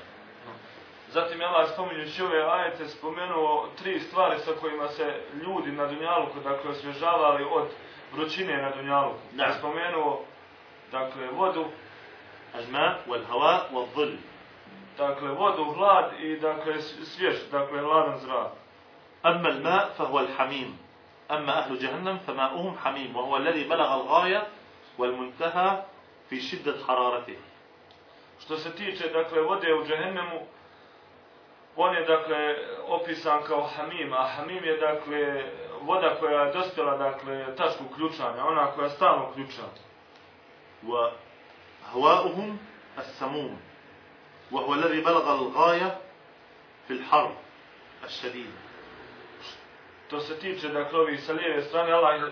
[1.13, 6.39] Zatim je Allah spominjući ove ajete spomenuo tri stvari sa kojima se ljudi na Dunjaluku,
[6.39, 7.67] dakle, osvježavali od
[8.13, 9.19] vrućine na Dunjaluku.
[9.31, 9.53] Da.
[9.59, 10.25] Spomenuo,
[10.91, 11.65] dakle, vodu,
[12.55, 14.17] الماء والهواء والظل
[14.97, 18.51] dakle, vodu, hlad i, dakle, svjež, dakle, hladan zrak.
[19.25, 20.77] أما الماء فهو الحميم
[21.31, 24.47] أما أهل جهنم فماؤهم حميم وهو الذي بلغ الغاية
[24.97, 25.83] والمنتهى
[26.29, 27.37] في شدة حرارته
[28.39, 30.39] Što se tiče, dakle, vode u džehennemu,
[31.75, 32.55] on je, dakle,
[32.87, 35.43] opisan kao hamim, a hamim je, dakle,
[35.81, 39.61] voda koja je dospjela, dakle, tačku ključanja, ona koja stalno ključa.
[40.83, 42.57] وهواؤهم
[42.97, 43.70] السموم
[44.52, 45.98] وهو الذي بلغ الغاية
[46.88, 47.32] في الحر
[48.04, 48.50] الشديد
[50.10, 52.30] To se tiče, dakle, ovih sa lijeve strane, Allah je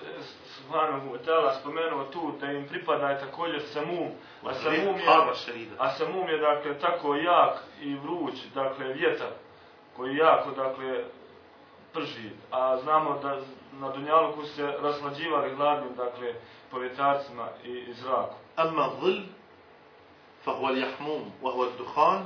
[0.57, 4.11] subhanahu wa ta'ala spomenuo tu da im pripada je također samum,
[4.45, 9.31] a samum الحر je, الشديدة a samum je, dakle, tako jak i vruć, dakle, vjetar,
[9.97, 11.05] koji jako, dakle,
[11.93, 12.31] prži.
[12.51, 13.41] A znamo da
[13.81, 16.35] na Dunjaluku se raslađivali hladnim, dakle,
[16.71, 18.39] povjetarcima i, i zrakom.
[18.59, 19.27] أما الظل
[20.46, 22.26] فهو اليحموم وهو الدخان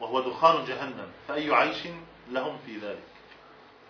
[0.00, 1.88] وهو دخان جهنم فأي عيش
[2.30, 3.16] لهم في ذلك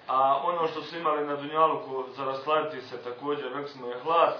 [0.09, 4.35] A ono što su imali na Dunjaluku za rasladiti se također, rekli smo je hlad,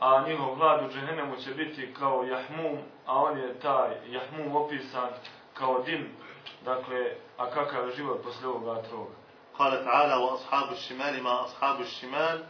[0.00, 5.08] a njihov hlad u džehennemu će biti kao jahmum, a on je taj jahmum opisan
[5.54, 6.16] kao dim,
[6.64, 9.14] dakle, a kakav je život poslije ovoga troga.
[9.58, 12.44] قال تعالى وأصحاب الشمال ما أصحاب الشمال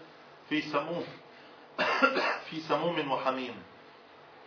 [0.49, 1.05] في سموم
[2.51, 3.63] في سموم وحميم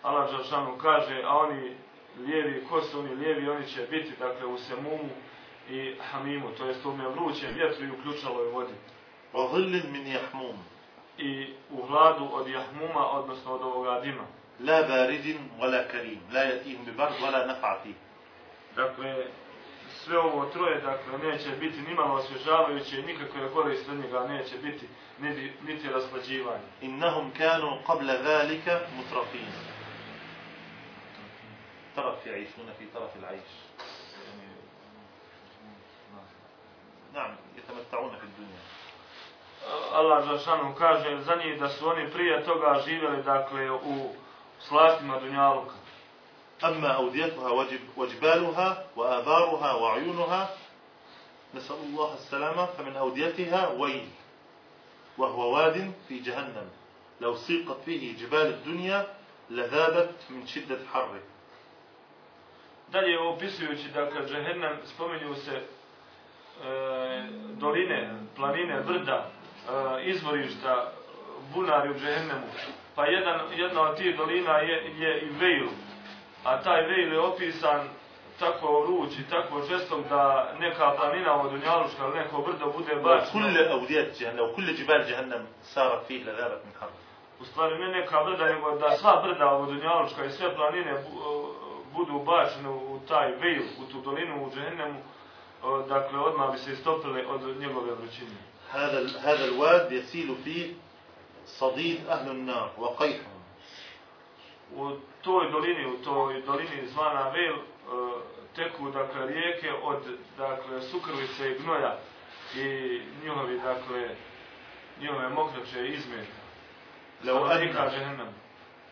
[0.02, 1.76] Allah Đalšanu kaže, a oni
[2.18, 5.10] lijevi, ko su oni lijevi, oni će biti, dakle, u semumu
[5.70, 8.74] i hamimu, to jest tome vrućem vjetru i uključaloj vodi.
[9.34, 10.56] وظل من يحموم
[11.18, 14.26] I u hladu od jahmuma, odnosno od ovoga dima.
[14.60, 17.94] لا بارد ولا كريم لا يأتيهم ببرد ولا نفع فيه
[18.76, 19.26] Dakle,
[20.04, 24.88] sve ovo troje, dakle, neće biti nimalo osvježavajuće i nikakve koriste od njega neće biti,
[25.20, 26.66] niti, niti raslađivanje.
[26.82, 29.69] إنهم كانوا قبل ذلك مترفين
[31.95, 33.51] ترف يعيشون في طرف العيش.
[37.13, 38.61] نعم يتمتعون في الدنيا.
[39.93, 44.15] Allah Žešanu kaže za njih da su oni prije toga živjeli, dakle, u
[44.59, 45.73] slastima Dunjaluka.
[46.63, 50.49] أما أوديتها وجب وجبالها وآبارها وعيونها
[51.53, 54.09] نسأل الله السلامة فمن أوديتها ويل
[55.17, 56.69] وهو واد في جهنم.
[57.21, 59.07] لو سيقت فيه جبال الدنيا
[59.49, 61.21] لذابت من شدة حره.
[62.91, 65.63] dalje opisujući dakle džehennem spominju se e,
[67.53, 70.91] doline, planine, vrda, e, izvorišta,
[71.53, 72.47] bunari u džehennemu.
[72.95, 75.67] Pa jedan, jedna od tih dolina je, je i Vejl.
[76.43, 77.87] A taj Vejl je opisan
[78.39, 83.29] tako ruč i tako žestom da neka planina od Unjaluška ili neko vrdo bude bačno.
[83.29, 86.71] U kulle avdijet džehennem, u kulle džibar džehennem, sara fih le verat mi
[87.39, 90.93] U stvari ne neka vrda, nego da sva vrda od Unjaluška i sve planine
[91.95, 95.03] budu bačene u taj Vejl, u tu dolinu u Džehennemu, e,
[95.87, 98.37] dakle odmah bi se istopile od njegove vrućine.
[98.71, 100.73] هذا هذا الواد يسيل فيه
[101.45, 103.41] صديد أهل النار وقيحهم
[104.75, 107.59] U toj dolini, u toj dolini zvana Vejl, e,
[108.55, 110.03] teku dakle rijeke od
[110.37, 111.97] dakle sukrvice i gnoja
[112.55, 114.15] i njihovi dakle
[115.01, 116.41] njihove mokraće i izmeta.
[117.23, 118.33] لو أن.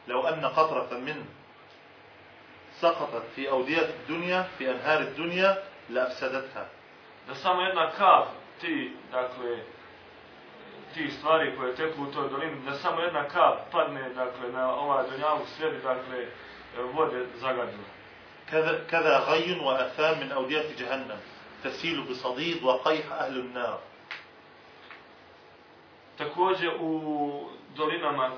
[0.07, 1.25] لو أن قطرة منه
[2.81, 6.67] سقطت في أودية الدنيا في أنهار الدنيا لأفسدتها
[7.27, 8.27] da samo jedna kap
[8.61, 9.57] ti, dakle,
[10.93, 15.09] ti stvari koje teku u toj dolini, da samo jedna kap padne, dakle, na ovaj
[15.09, 16.25] donjavu sve bi, dakle,
[16.93, 17.83] vode zagadilo.
[18.51, 21.19] كذا كذا غي وأثام من أودية جهنم
[21.63, 23.79] تسيل بصديد وقيح أهل النار
[26.17, 28.31] Također u dolinama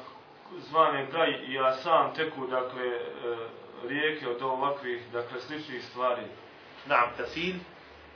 [0.58, 3.02] zvane Gaj i Asam teku, dakle, e,
[3.88, 6.27] rijeke od ovakvih, dakle, sličnih stvari.
[6.88, 7.59] نعم تسيل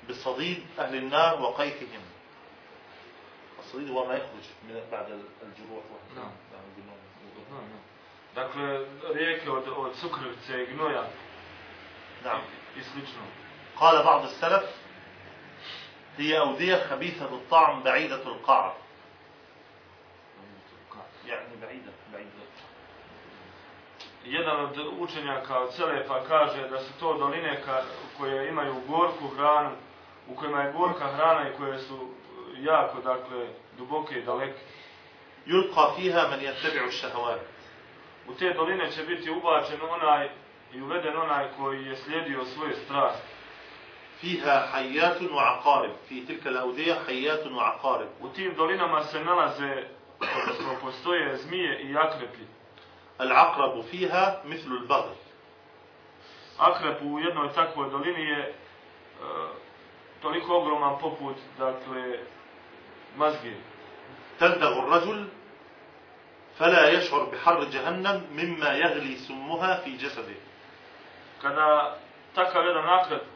[0.10, 2.02] بصديد أهل النار وقيحهم
[3.60, 5.06] الصديد هو ما يخرج من بعد
[5.44, 5.84] الجروح
[6.16, 6.32] نعم.
[6.54, 6.96] نعم بالنوم.
[8.36, 11.04] Dakle, rijeke od, od sukrvice i gnoja
[12.24, 12.42] نعم
[12.76, 13.22] i slično.
[13.78, 14.64] قال بعض السلف
[16.18, 18.76] هي أودية خبيثة الطعم بعيدة القعر
[21.26, 21.92] يعني بعيدة
[24.25, 27.83] Jedan od učenjaka od Selefa kaže da su to doline ka,
[28.19, 29.71] koje imaju gorku hranu,
[30.29, 32.09] u kojima je gorka hrana i koje su
[32.59, 33.47] jako, dakle,
[33.79, 34.61] duboke i daleke.
[35.47, 37.41] يلقى فيها من يتبع الشهوات
[38.29, 40.29] U te doline će biti ubačen onaj
[40.75, 43.29] i uveden onaj koji je slijedio svoje strasti.
[44.21, 49.85] فيها حيات وعقارب في تلك الأودية حيات وعقارب U tim dolinama se nalaze,
[50.21, 52.45] odnosno postoje zmije i akrepi.
[53.22, 55.16] العقرب فيها مثل البغل
[56.60, 58.54] Akrep u jednoj takvoj dolini je e,
[60.22, 62.20] toliko ogroman poput, dakle,
[63.18, 63.54] mazge.
[64.40, 65.28] تلدغ الرجل
[66.60, 70.36] فلا يشعر بحر جهنم مما يغلي سمها في جسده
[71.42, 71.98] Kada
[72.36, 73.28] takav jedan akrep e,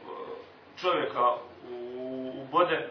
[0.82, 1.38] čovjeka
[2.41, 2.89] ubode,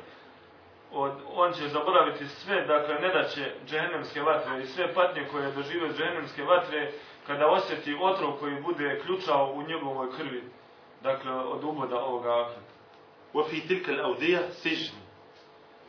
[0.92, 5.52] od, on će zaboraviti sve, dakle, ne da će džehennemske vatre i sve patnje koje
[5.52, 6.92] dožive džehennemske vatre,
[7.28, 10.44] kada osjeti otrov koji bude ključao u njegovoj krvi,
[11.02, 12.74] dakle, od uboda ovoga akrepa.
[13.34, 14.94] وفي تلك الأودية سجن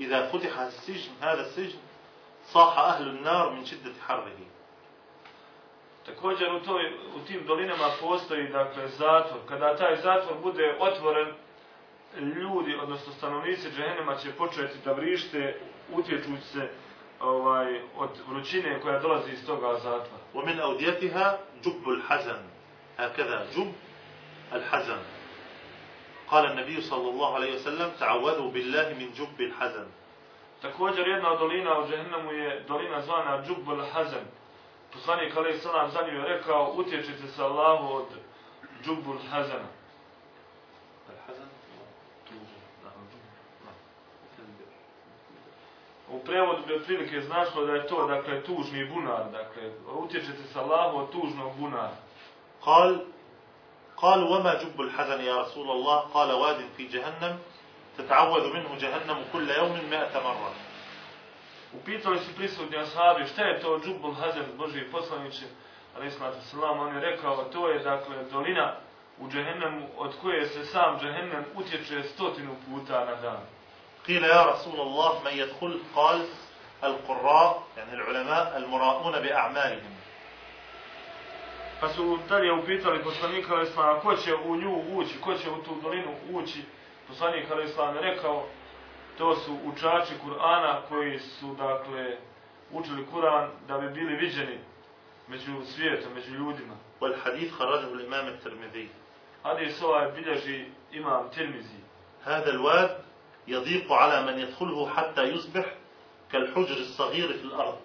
[0.01, 1.79] إذا فتح السجن هذا السجن
[2.45, 4.31] صاح أهل النار من شدة حره
[6.07, 9.41] Također u, toj, u tim dolinama postoji dakle zatvor.
[9.49, 11.35] Kada taj zatvor bude otvoren,
[12.21, 15.61] ljudi, odnosno stanovnici džehennema će početi da vrište
[15.93, 16.69] utječući se
[17.21, 20.25] ovaj, od vrućine koja dolazi iz toga zatvora.
[20.35, 22.41] ومن أوديتها جب الحزن
[22.99, 23.73] هكذا جب
[24.53, 24.99] الحزن
[26.31, 29.87] قال النبي صلى الله عليه وسلم تعوذوا بالله من جب الحزن
[30.63, 34.25] Također jedna od dolina u džehennemu je dolina zvana Džubbul Hazan.
[34.93, 38.07] Poslanik alaih salam za nju je rekao utječite se Allahu od
[38.85, 39.69] Džubbul Hazana.
[46.11, 50.99] U prevodu bi otprilike značilo da je to, dakle, tužni bunar, dakle, utječete se Allahu
[50.99, 51.97] od tužnog bunara.
[52.65, 53.07] قال
[53.97, 57.39] قالوا وما جب الحزن يا رسول الله قال واد في جهنم
[57.99, 60.53] تتعوذ منه جهنم كل يوم مئة مرة
[61.75, 65.45] Upitali su prisutni ashabi šta je to Džubul Hazem, Boži poslaniće,
[65.97, 68.75] ali ismatu salam, on je rekao, to je dakle dolina
[69.19, 73.41] u Džehennemu od koje se sam Džehennem utječe stotinu puta na dan.
[74.09, 76.27] قيل يا رسول الله من يدخل قال
[76.85, 79.95] القراء يعني العلماء المراؤون بأعمالهم
[81.81, 85.63] Pa su dalje upitali poslanika Ali Islama ko će u nju ući, ko će u
[85.63, 86.63] tu dolinu ući.
[87.09, 88.47] Poslanik Ali Islam je rekao,
[89.19, 92.17] to su učači Kur'ana koji su, dakle,
[92.73, 94.59] učili Kur'an da bi bili viđeni
[95.29, 96.75] među svijetom, među ljudima.
[97.01, 98.89] والحديث خرجه الإمام الترمذي
[99.43, 101.81] Hadis ovaj bilježi imam Tirmizi.
[102.25, 103.05] هذا الواد
[103.50, 105.66] يضيق على من يدخله حتى يصبح
[106.32, 107.78] كالحجر الصغير في الأرض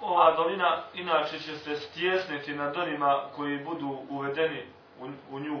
[0.00, 4.62] Ova dolina inače će se stjesniti nad onima koji budu uvedeni
[5.00, 5.58] u, u nju.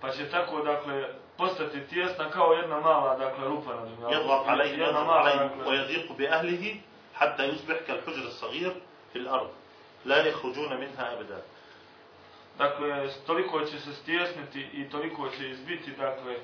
[0.00, 4.12] Pa će tako, dakle, postati tjesna kao jedna mala, dakle, rupa na dunjalu.
[4.12, 6.80] يضغط عليه Jedna mala, dakle, ويضيق بأهله
[7.14, 8.72] حتى يصبح كالحجر الصغير
[9.12, 9.50] في الأرض
[10.04, 11.42] لا يخرجون منها أبدا
[12.58, 16.36] dakle, toliko će se stjesniti i toliko će izbiti, dakle,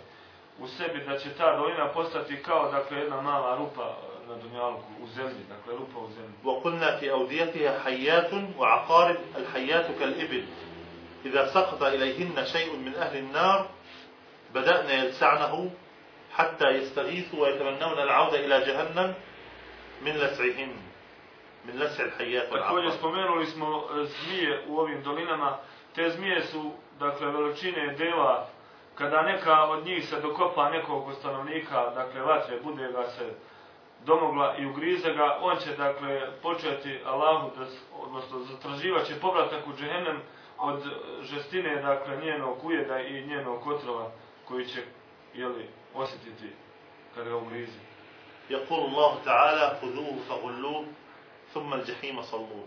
[0.61, 3.97] u sebi da će ta dolina postati kao, dakle, jedna mala rupa
[4.29, 6.35] na dunjalku, u zemlji, dakle, rupa u zemlji.
[6.45, 10.45] وقلنا في أوديتها حيات وعقارب الحيات كالإبل
[11.25, 13.69] إذا سقط إليهن شيء من أهل النار
[14.55, 15.71] بدأنا يلسعنه
[16.33, 19.15] حتى يستغيثوا ويتمنون العودة إلى جهنم
[20.03, 20.73] من لسعهن
[21.65, 25.59] من لسع الحيات والعقارب spomenuli smo e, zmije u ovim dolinama.
[25.95, 28.49] Te zmije su, dakle, veličine dela,
[28.96, 33.34] kada neka od njih se dokopa nekog od stanovnika, dakle, vatre, bude ga se
[34.06, 39.68] domogla i ugrize ga, on će, dakle, početi Allahu, da, s- odnosno, zatraživat će povratak
[39.68, 40.22] u džehennem
[40.58, 40.84] od
[41.22, 44.12] žestine, dakle, njenog ujeda i njenog otrova,
[44.48, 44.82] koji će,
[45.34, 46.50] jeli, osjetiti
[47.16, 47.80] kada ga ugrize.
[48.50, 50.86] يقول الله تعالى خذوه فغلوه
[51.54, 52.66] ثم الجحيم صلوه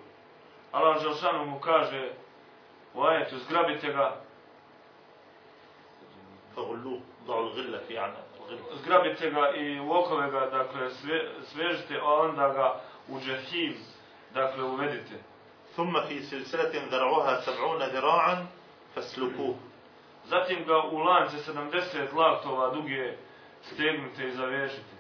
[0.72, 2.10] Allah Želšanu mu kaže
[2.94, 4.16] u ajetu, zgrabite ga,
[6.59, 11.99] فغلوه ضعوا الغلة في عن الغلة zgrabite ga i u okove ga, dakle, sve, svežite,
[11.99, 13.75] a onda ga u džahim,
[14.33, 15.15] dakle, uvedite.
[15.75, 18.45] ثم في سلسلة ذرعها سبعون ذراعا
[18.95, 19.55] فاسلكوه
[20.29, 23.17] Zatim ga u lance 70 laktova duge
[23.61, 24.95] stegnite i zavežite.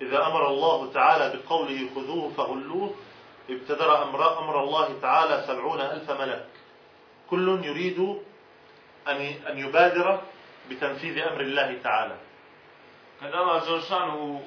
[0.00, 2.94] إذا أمر الله تعالى بقوله خذوه فغلوه
[3.50, 6.46] ابتدر أمر, أمر الله تعالى سبعون ألف ملك
[7.30, 7.98] كل يريد
[9.48, 10.20] أن يبادر
[10.70, 12.16] بتنفيذ أمر الله تعالى
[13.20, 14.40] Kada Allah Želšanu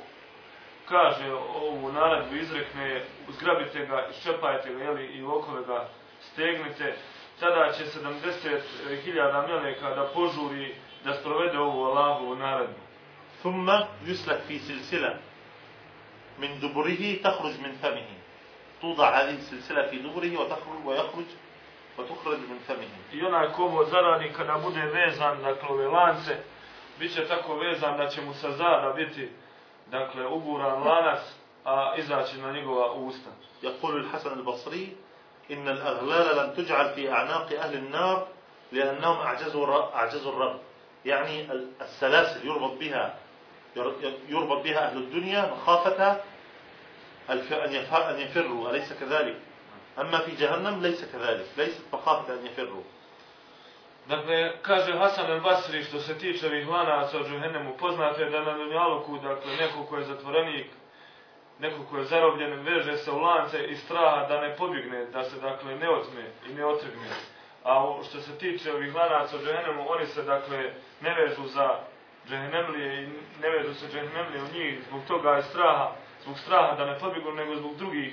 [0.88, 5.88] kaže ovu naredbu, izrekne, zgrabite ga, iščepajte ga, jeli, i okove ga
[6.32, 6.96] stegnite,
[7.40, 12.82] tada će 70.000 meleka da požuri da sprovede ovu Allahovu naredbu.
[13.44, 13.70] ثم
[14.06, 15.20] يسلك في سلسلة
[16.40, 18.08] من دبره تخرج من فمه
[18.82, 21.26] توضع هذه السلسلة في دبره وتخرج ويخرج
[23.14, 26.38] I onaj ko ovo zaradi kada bude vezan, dakle, ove lance,
[27.00, 29.30] bit će tako vezan da će mu sa zada biti,
[29.92, 31.20] dakle, uguran lanac,
[31.66, 33.30] a izaći na njegova usta.
[33.64, 34.96] يقول الحسن البصري
[35.52, 38.28] إن الأغلال لم تجعل في أعناق أهل النار
[38.72, 40.60] لأنهم أعجزوا أعجزوا الرب.
[41.06, 43.16] يعني ال- السلاسل يربط بها
[43.76, 46.22] ير- يربط بها أهل الدنيا مخافة
[47.30, 49.36] أن يفروا أليس كذلك؟
[49.99, 52.83] أما في جهنم ليس كذلك ليست مخافة أن يفروا
[54.09, 58.53] Dakle, kaže Hasan el Basri što se tiče ovih lanaca od Džuhennemu, poznate da na
[58.55, 60.67] Dunjaluku, dakle, neko ko je zatvorenik,
[61.59, 65.41] neko ko je zarobljen, veže se u lance i straha da ne pobjegne, da se,
[65.41, 67.09] dakle, ne otme i ne otrgne.
[67.65, 71.79] A o- što se tiče ovih lanaca od Džuhennemu, oni se, dakle, ne vežu za
[72.29, 73.07] Džehennemlije i
[73.43, 75.93] ne vežu se Džehennemlije u njih zbog toga i straha,
[76.23, 78.13] zbog straha da ne pobjegnu, nego zbog drugih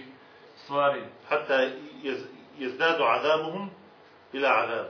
[0.63, 1.01] stvari.
[1.29, 1.71] حتى
[2.03, 2.27] يز-
[2.59, 3.69] يزداد عذابهم
[4.33, 4.89] إلى عذاب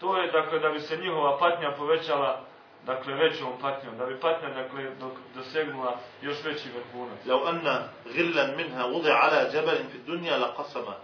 [0.00, 2.40] To je, dakle, da bi se njihova patnja povećala,
[2.86, 7.18] dakle, većom patnjom, da bi patnja, dakle, dok dosegnula još veći vrhunac.
[7.26, 10.94] لو أن غلا منها وضع على جبل في الدنيا لقسمه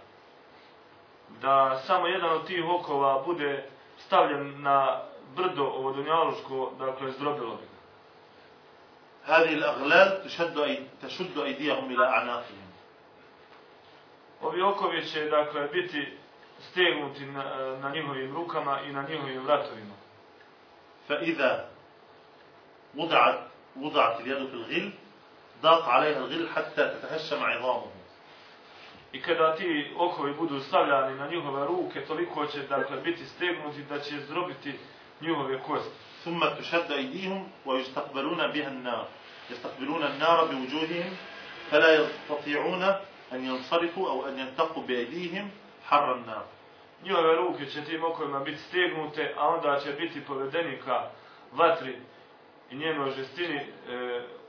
[1.41, 5.01] Da samo jedan od tih okova bude stavljen na
[5.35, 7.75] brdo ovo dunjaluško, dakle, zdrobilo bi ga.
[9.25, 12.65] هذه الأغلال تشد أي تشد أيديهم إلى أعناقهم
[14.40, 16.18] Ovi okovi će, dakle, biti
[16.70, 17.44] stegnuti na,
[17.82, 19.94] na njihovim rukama i na njihovim vratovima.
[21.08, 21.68] فإذا
[22.96, 23.38] وضعت
[23.76, 24.92] وضعت اليد في الغل
[25.62, 27.90] ضاق عليها الغل حتى تتهشم عظامه
[29.12, 33.98] I kada ti okovi budu stavljani na njihove ruke, toliko će, dakle, biti stegnuti da
[33.98, 34.74] će zdrobiti
[35.20, 35.90] njihove kosti.
[36.24, 39.06] ثم تشد أيديهم ويستقبلون بها النار
[39.50, 41.16] يستقبلون النار بوجوههم
[41.70, 42.94] فلا يستطيعون
[43.30, 45.50] an yansarifu aw an yantaqu bi aydihim
[45.84, 46.44] harran an-nar.
[47.04, 51.10] Njihove ruke će tim okovima biti stegnute, a onda će biti povedeni ka
[51.52, 51.96] vatri
[52.70, 53.64] i njenoj žestini e,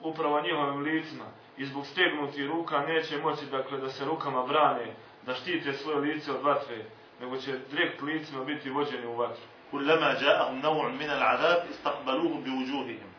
[0.02, 1.26] upravo njihovim licima.
[1.58, 4.94] I zbog stegnutih ruka neće moći dakle, da se rukama brane,
[5.26, 6.86] da štite svoje lice od vatre,
[7.22, 9.44] nego će direkt licima biti vođeni u vatru.
[9.72, 13.12] Kullama ja'ahum naw'un min al-'adab istaqbaluhu bi wujuhihim.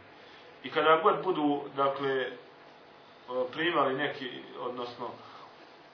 [0.64, 2.30] I kada god budu dakle e,
[3.52, 5.10] primali neki odnosno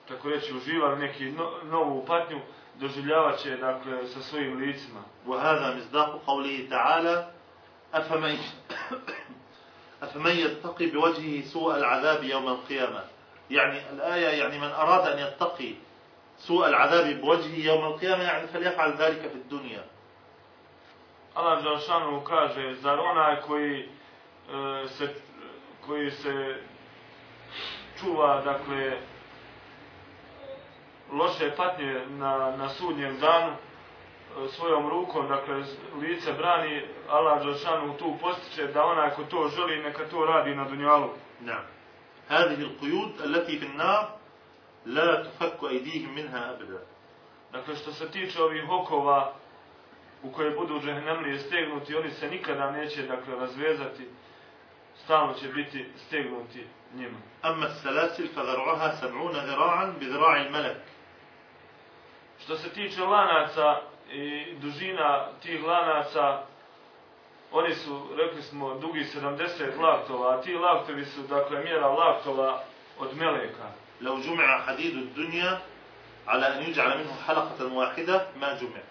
[0.09, 2.39] tako reći, uživali neki no, novu patnju,
[2.75, 5.03] doživljavat će, dakle, sa svojim licima.
[5.27, 7.31] وهذا مصداق قوله تعالى
[7.93, 8.37] أفمن
[10.03, 13.03] أفمن يتقي بوجهه سوء العذاب يوم القيامة
[13.49, 15.73] يعني الآية يعني من أراد أن يتقي
[16.37, 19.83] سوء العذاب بوجهه يوم القيامة يعني فليفعل ذلك في الدنيا
[21.35, 25.13] Allah Đalšanu kaže, zar onaj koji e, se,
[25.87, 26.55] koji se
[27.99, 28.97] čuva, dakle,
[31.12, 35.62] loše patnje na, na sudnjem danu, e, svojom rukom, dakle,
[36.00, 40.64] lice brani, Allah Đalšanu tu postiče da onaj ko to želi, neka to radi na
[40.64, 41.10] dunjalu.
[41.44, 41.64] نعم
[42.28, 44.16] هذه القيود التي في النار
[44.86, 46.80] لا تفك أيديهم منها أبدا
[47.52, 49.32] Dakle, što se tiče ovih okova
[50.22, 54.08] u koje budu džehennemlije stegnuti, oni se nikada neće, dakle, razvezati,
[55.04, 57.18] stalno će biti stegnuti njima.
[57.44, 60.76] أما السلاسل فذرعها سبعون ذراعا بذراع الملك
[62.43, 63.81] Što se tiče lanaca
[64.11, 66.41] i dužina tih lanaca,
[67.51, 72.63] oni su, rekli smo, dugi 70 laktova, a ti laktovi su, dakle, mjera laktova
[72.99, 73.67] od meleka.
[74.01, 75.57] Lau džum'a hadidu dunja,
[76.25, 78.81] ala an yuj'ala minhu halakatan wahida, ma jum'a.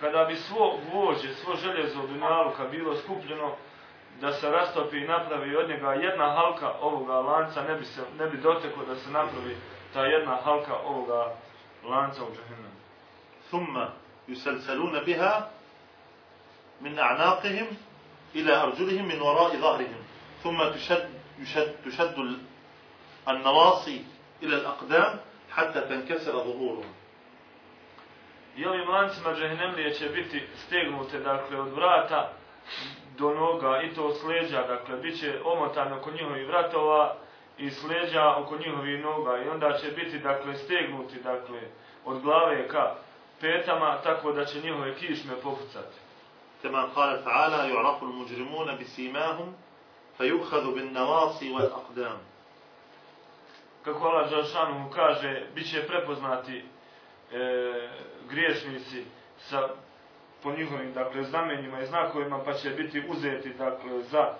[0.00, 3.56] Kada bi svo gvođe, svo željezo dunjaluka bilo skupljeno,
[4.20, 8.26] da se rastopi i napravi od njega jedna halka ovoga lanca, ne bi, se, ne
[8.26, 9.56] bi doteklo da se napravi
[9.92, 11.34] ta jedna halka ovoga
[11.84, 12.67] lanca u džahennu.
[13.51, 13.85] ثم
[14.27, 15.51] يسلسلون بها
[16.81, 17.67] من أعناقهم
[18.35, 20.01] إلى أرجلهم من وراء ظهرهم
[20.43, 21.09] ثم تشد,
[21.39, 22.39] يشد, تشد ال-
[23.27, 24.05] النواصي
[24.43, 25.19] إلى الأقدام
[25.51, 26.93] حتى تنكسر ظهورهم
[28.57, 32.31] I ovim lancima džahnemlije će biti stegnute, dakle, od vrata
[33.17, 37.15] do noga i to od sleđa, dakle, bit će omotane oko njihovih vratova
[37.57, 41.59] i sleđa oko njihovih noga i onda će biti, dakle, stegnuti, dakle,
[42.05, 42.95] od glave ka
[43.41, 46.03] petama, tako da će njihove kišme popucati.
[46.63, 49.53] كما قال تعالى يعرف المجرمون بسيماهم
[50.17, 52.17] فيؤخذ بالنواصي والأقدام
[53.83, 57.89] Kako Allah Đalšanu mu kaže, bit će prepoznati e,
[58.29, 59.05] griješnici
[59.49, 59.69] sa
[60.43, 64.33] po njihovim dakle znamenjima i znakovima pa će biti uzeti dakle za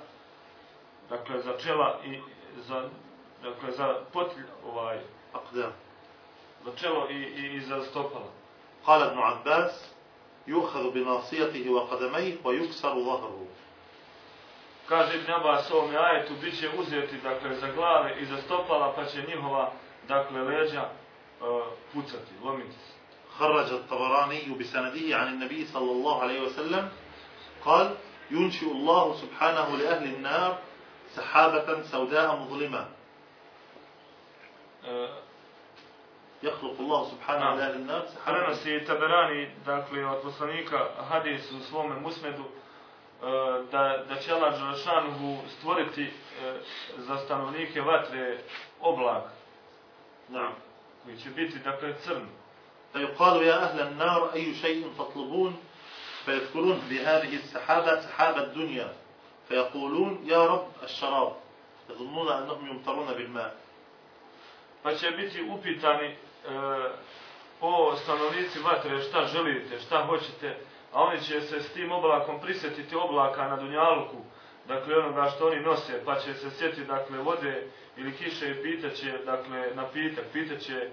[1.09, 2.19] dakle za čela i
[2.57, 2.89] za
[3.43, 4.97] dakle za potlj ovaj
[5.33, 5.71] أقدام
[6.65, 8.36] za čelo i, i, i za stopala.
[8.88, 9.94] قال ابن عباس
[10.46, 13.46] يؤخذ بناصيته وقدميه ويكسر ظهره.
[14.88, 18.92] Kaže Ibn Abbas u ovom ajetu bit će uzeti dakle za glave i za stopala
[18.96, 19.72] pa će njihova
[20.08, 20.82] dakle leđa
[21.40, 21.62] uh,
[21.92, 22.98] pucati, lomiti se.
[23.38, 26.88] خرج الطبراني بسنده عن النبي صلى الله عليه وسلم
[27.64, 27.94] قال
[28.30, 30.58] ينشئ الله سبحانه لأهل النار
[31.14, 32.86] سحابة سوداء مظلمة
[36.42, 38.14] يخلق Allah subhanahu wa ta'ala nas.
[38.24, 42.44] Prenosi Taberani, dakle, od poslanika hadis u svome musnedu,
[43.70, 46.10] da, da će Allah Đelešanuhu stvoriti
[46.96, 48.38] za stanovnike vatre
[48.80, 49.24] oblak.
[50.28, 50.48] Da.
[51.04, 52.26] Koji će biti, dakle, crn.
[52.92, 55.52] Pa yuqalu ja ahlan nar, eju še'in tatlubun,
[56.26, 58.88] pa yadkurun bi hadihi sahaba, sahaba dunja.
[59.48, 61.32] Pa yakulun, ja rob, as šarab.
[61.88, 63.50] Yadunnuna anahum yumtaruna bil ma.
[64.82, 66.16] Pa će biti upitani
[66.48, 66.90] e,
[67.60, 70.56] o stanovnici vatre šta želite, šta hoćete,
[70.92, 74.16] a oni će se s tim oblakom prisjetiti oblaka na Dunjaluku,
[74.68, 79.18] dakle onoga što oni nose, pa će se sjetiti dakle, vode ili kiše i pitaće,
[79.24, 80.90] dakle, na pitak, pitaće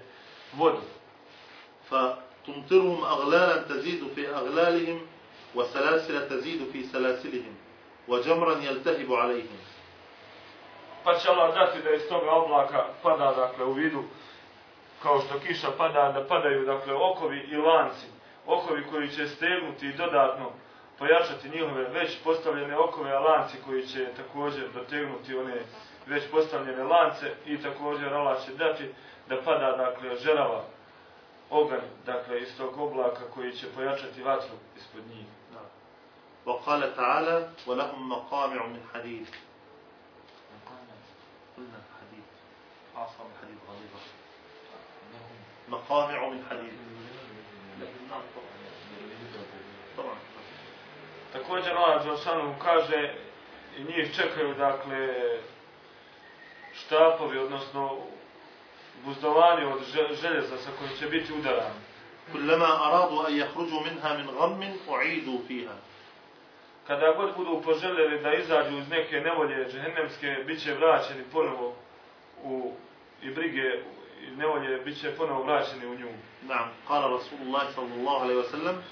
[0.52, 0.82] vodu.
[1.88, 5.00] Fa tumtiruhum aglalan tazidu fi aglalihim,
[5.54, 7.56] wa salasila tazidu fi salasilihim,
[8.08, 9.58] wa jamran jeltahibu alaihim.
[11.04, 14.04] Pa će Allah dati da iz toga oblaka pada, dakle, u vidu
[15.03, 18.05] kao što kiša pada, da padaju dakle okovi i lanci,
[18.47, 20.49] okovi koji će stegnuti i dodatno
[20.99, 25.57] pojačati njihove već postavljene okove, a lanci koji će također dotegnuti one
[26.07, 28.89] već postavljene lance i također Allah će dati
[29.29, 30.63] da pada dakle žerava
[31.49, 35.25] oganj dakle iz tog oblaka koji će pojačati vatru ispod njih.
[36.45, 39.27] وقال تعالى ولهم مقامع من حديد
[41.57, 42.23] قلنا حديد
[42.95, 44.14] عصا من حديد غليظة
[45.69, 46.73] مقامع من حديد
[49.97, 50.15] طبعا
[51.33, 53.13] Također Allah Đelšanu kaže
[53.77, 55.07] i njih čekaju dakle
[56.73, 57.97] štapovi, odnosno
[59.05, 61.79] buzdovani od že- željeza sa kojim će biti udarani.
[62.33, 65.75] كلما أرادوا أن يخرجوا منها من غم أعيدوا فيها
[66.87, 71.75] Kada god budu poželjeli da izađu iz neke nevolje džehennemske, bit će vraćeni ponovo
[72.43, 72.73] u
[73.21, 74.04] i brige i
[74.36, 76.08] nevolje, bit će ponovo vraćeni u nju.
[76.48, 78.82] نعم قال رسول الله صلى الله عليه وسلم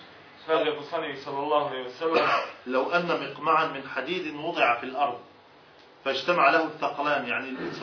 [0.47, 2.29] Kaže poslanik sallallahu alejhi ve sellem
[2.67, 5.21] لو أن مقمعا من حديد وضع في الأرض
[6.05, 7.83] فاجتمع له الثقلان يعني الإنس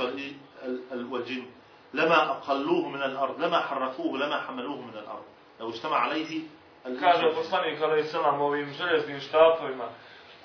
[1.11, 1.45] والجن
[1.93, 5.23] لما أقلوه من الأرض لما حركوه لما حملوه من الأرض
[5.59, 6.41] لو اجتمع عليه
[6.99, 9.89] Kaže poslanik alejhi selam ovim željeznim štapovima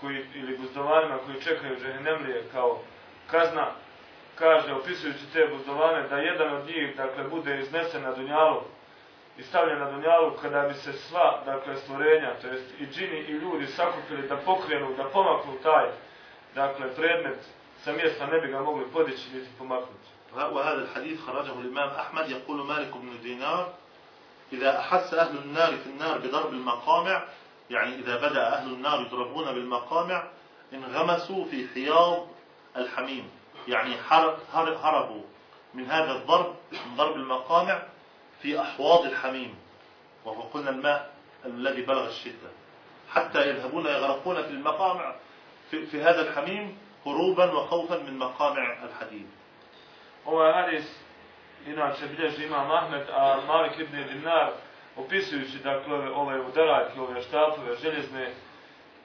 [0.01, 2.78] koji ili buzdovanima koji čekaju džehennemlije kao
[3.30, 3.70] kazna
[4.36, 8.62] kaže opisujući te buzdovane da jedan od njih dakle bude iznesen na dunjalu
[9.38, 13.32] i stavljen na dunjalu kada bi se sva dakle stvorenja to jest i džini i
[13.32, 15.86] ljudi sakupili da pokrenu da pomaknu taj
[16.55, 17.39] dakle predmet
[17.84, 20.12] sa mjesta ne bi ga mogli podići niti pomaknuti.
[20.36, 23.74] وهذا الحديث خرجه الإمام أحمد يقول مالك بن دينار
[24.53, 27.24] إذا أحس أهل النار في النار بضرب المقامع
[27.70, 30.24] يعني إذا بدأ أهل النار يضربون بالمقامع
[30.74, 32.28] انغمسوا في حياض
[32.78, 33.30] الحميم
[33.69, 33.97] يعني
[34.53, 35.23] هربوا
[35.75, 37.83] من هذا الضرب من ضرب المقامع
[38.43, 39.55] في أحواض الحميم
[40.25, 41.12] وهو قلنا الماء
[41.45, 42.51] الذي بلغ الشدة.
[43.11, 45.14] حتى يذهبون يغرقون في المقامع
[45.71, 49.27] في, في هذا الحميم هروبا وخوفا من مقامع الحديد.
[50.27, 50.85] Ovaj hadis
[51.67, 53.97] inače bilježi imam Ahmed, a Malik ibn
[54.97, 58.31] opisujući dakle ove, ove udaraljke, ove štapove željezne,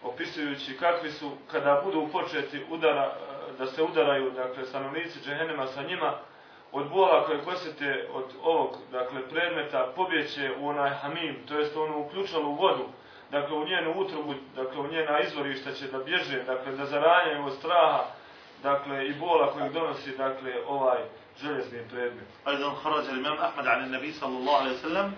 [0.04, 3.16] opisujući kakvi su kada budu početi udara,
[3.61, 6.15] da se udaraju dakle stanovnici džehennema sa njima
[6.73, 11.99] od bola koje kosete od ovog dakle predmeta pobjeće u onaj hamim, to jest onu
[11.99, 12.85] uključalu vodu,
[13.31, 17.53] dakle u njenu utrobu, dakle u njena izvorišta će da bježe, dakle da zaranjaju od
[17.53, 18.05] straha,
[18.63, 20.99] dakle i bola kojeg donosi dakle ovaj
[21.43, 22.27] željezni predmet.
[22.49, 25.13] أيضا خرج الإمام أحمد عن النبي صلى الله عليه وسلم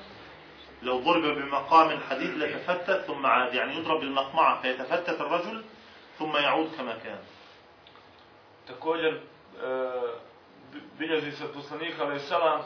[0.82, 5.64] لو ضرب بمقام الحديد لتفتت ثم عاد يعني يضرب بالمقمعة فيتفتت الرجل
[6.18, 7.18] ثم يعود كما كان
[8.67, 9.19] također e,
[10.99, 12.61] bilježi se poslanik ali salam,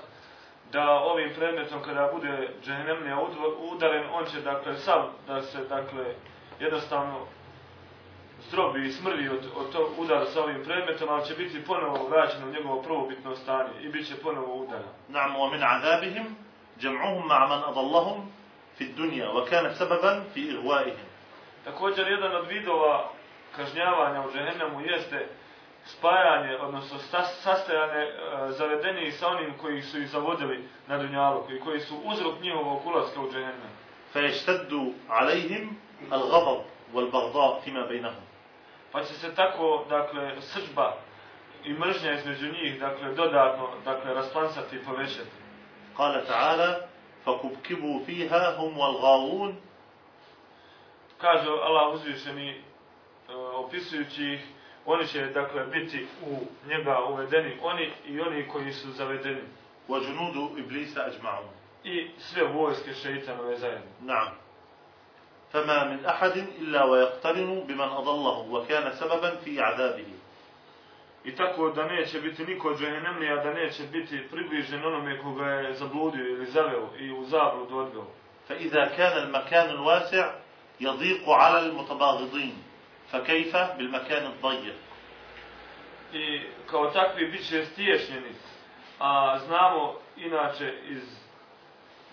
[0.71, 3.19] da ovim predmetom kada bude džehennemlija
[3.71, 6.05] udaren on će dakle sam da se dakle
[6.59, 7.25] jednostavno
[8.47, 12.43] zdrobi i smrvi od, od tog udara sa ovim predmetom, ali će biti ponovo vraćen
[12.43, 14.87] u njegovo prvobitno stanje i bit će ponovo udara.
[15.07, 16.35] Naam, wa min azabihim,
[16.81, 18.31] jam'uhum ma' man adallahum
[18.77, 21.07] fi dunja, wa kane sababan fi ihwaihim.
[21.63, 23.09] Također, jedan od vidova
[23.55, 25.27] kažnjavanja u džehennemu jeste
[25.86, 28.12] spajanje, odnosno stas- sastajanje e,
[28.50, 33.20] zavedenih sa onim koji su ih zavodili na dunjalu, koji, koji su uzrok njihovog ulaska
[33.20, 33.72] u džehennem.
[34.12, 35.76] فيشتد عليهم
[36.12, 36.64] الغضب
[36.94, 38.22] والبغضاء فيما بينهم
[38.92, 40.94] Pa će se tako, dakle, sržba
[41.64, 45.30] i mržnja između njih, dakle, dodatno, dakle, rasplansati i povećati.
[45.98, 46.86] قال تعالى
[47.26, 49.54] فكبكبوا فيها هم والغاوون
[51.20, 54.40] Kaže Allah uzvišeni, e, opisujući ih,
[54.86, 56.36] oni će, dakle, biti u
[56.68, 59.42] njega uvedeni, oni i oni koji su zavedeni.
[59.88, 61.50] وجنود إبليس أجمعون
[61.84, 63.90] I sve vojske šeitanove zajedno.
[64.02, 64.32] نعم
[65.52, 70.06] فما من أحد إلا ويقترن بمن أضله وكان سببا في عذابه
[71.24, 75.74] I tako da neće biti niko od džehennemlija, da neće biti približen onome koga je
[75.74, 78.06] zabludio ili zaveo i u zabludu odveo.
[78.48, 80.34] فإذا كان المكان الواسع
[80.80, 82.54] يضيق على المتباغضين
[83.12, 84.74] فكيف بالمكان الضيق
[86.14, 88.32] I kao takvi bit će stiješnjeni.
[88.98, 91.02] A znamo inače iz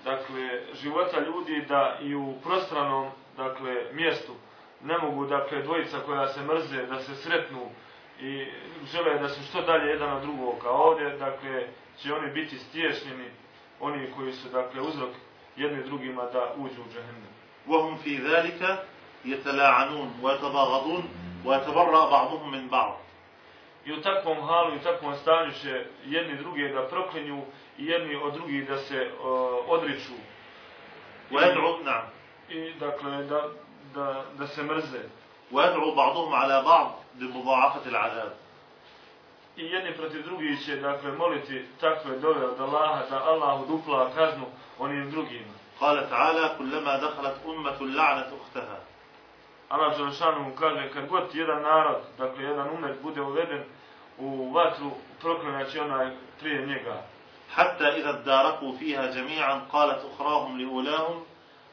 [0.04, 4.34] dakle, života ljudi da i u prostranom dakle, mjestu
[4.84, 7.70] ne mogu dakle, dvojica koja se mrze da se sretnu
[8.22, 8.46] i
[8.92, 10.66] žele da su što dalje jedan od drugog.
[10.66, 13.30] A ovdje dakle, će oni biti stiješnjeni,
[13.80, 15.10] oni koji su dakle, uzrok
[15.56, 17.40] jedni drugima da uđu u džahennem.
[17.68, 18.86] وهم في ذلك
[19.25, 21.09] يتلاعنون ويتباغضون
[21.45, 22.97] ويتبرأ بعضهم من بعض
[23.87, 27.43] I u takvom halu i u takvom stanju će jedni druge da proklinju
[27.79, 29.27] i jedni od drugih da se uh,
[29.69, 30.13] odriču.
[31.33, 32.05] ويدعو نعم
[32.49, 33.49] I dakle da,
[33.95, 35.03] da, da se mrze.
[35.53, 38.33] ويدعو بعضهم على بعض بمضاعفة العذاب
[39.57, 44.45] I jedni protiv drugih će dakle moliti takve dove od Allaha da Allah udupla kaznu
[44.79, 45.55] onim drugima.
[45.81, 48.79] قال تعالى كلما دخلت أمة لعنت أختها
[49.75, 53.63] Allah Đelešanu mu kaže, kad god jedan narod, dakle jedan umet, bude uveden
[54.19, 56.11] u vatru, proklinaći onaj
[56.41, 57.03] prije njega.
[57.51, 61.25] Hatta idha daraku fiha jami'an, kalat uhrahum li ulahum,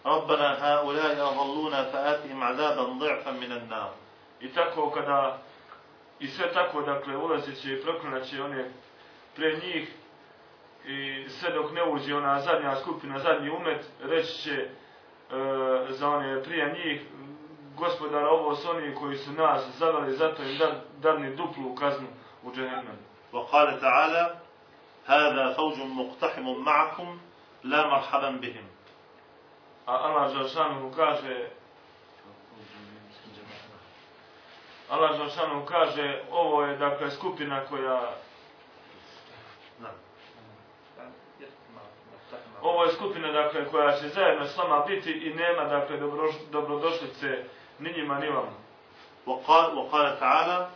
[0.03, 3.89] Rabbana ha ulahi avalluna fa atihim azaban dhi'fan minan nam.
[4.39, 5.37] I tako kada,
[6.19, 8.71] i sve tako, dakle, ulazeći i proklinaći one
[9.35, 9.89] pre njih,
[10.85, 14.67] i sve dok ne uđe ona zadnja skupina, zadnji umet, reći će e,
[15.89, 17.01] za one prije njih,
[17.80, 22.06] gospodara, ovo su oni koji su nas zavali, zato im dan, dani duplu kaznu
[22.42, 22.96] u džehennem.
[23.32, 24.36] وقال تعالى
[25.06, 27.18] هذا فوج مقتحم معكم
[27.64, 28.66] لا مرحبا بهم
[29.86, 31.50] A Allah Žalšanu kaže,
[34.90, 38.10] Allah Žalšanu kaže, ovo je dakle skupina koja,
[39.80, 39.94] نعم
[42.62, 47.44] ovo je skupina dakle koja će zajedno s vama biti i nema dakle dobro, dobrodošlice
[47.80, 48.52] ni njima ni vama.
[49.26, 50.68] وقال, وقال تعالى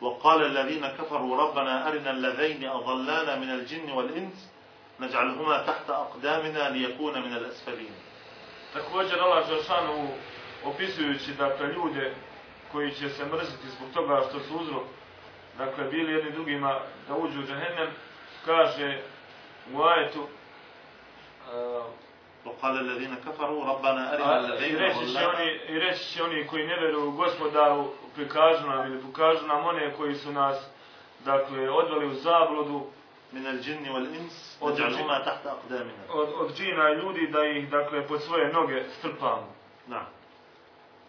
[0.00, 4.50] وقال الذين كفروا ربنا أرنا الذين أضلانا من الجن والإنس
[5.00, 7.94] نجعلهما تحت أقدامنا ليكون من الأسفلين
[8.74, 10.08] Također Allah Žalšanu
[10.64, 12.14] opisujući dakle ljude
[12.72, 14.82] koji će se mrziti zbog toga što su uzrok
[15.58, 17.88] dakle bili jedni drugima da uđu u džahennem
[18.44, 19.02] kaže
[19.74, 21.84] u ajetu uh,
[22.44, 26.22] وقال الذين كفروا ربنا أرنا A, I الذين reći će أضلانا oni, i reći će
[26.22, 27.84] oni koji ne veruju gospodaru,
[28.14, 30.56] prikažu nam ili pokažu nam one koji su nas,
[31.24, 32.80] dakle, odveli u zabludu
[33.32, 38.06] من الجن والإنس od, نجعلهما تحت أقدامنا od, od džina i ljudi da ih, dakle,
[38.06, 39.46] pod svoje noge strpamo.
[39.88, 40.06] نعم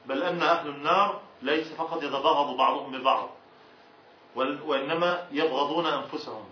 [0.05, 3.29] بل أن أهل النار ليس فقط يتباغض بعضهم ببعض
[4.35, 6.45] وال- وإنما يبغضون أنفسهم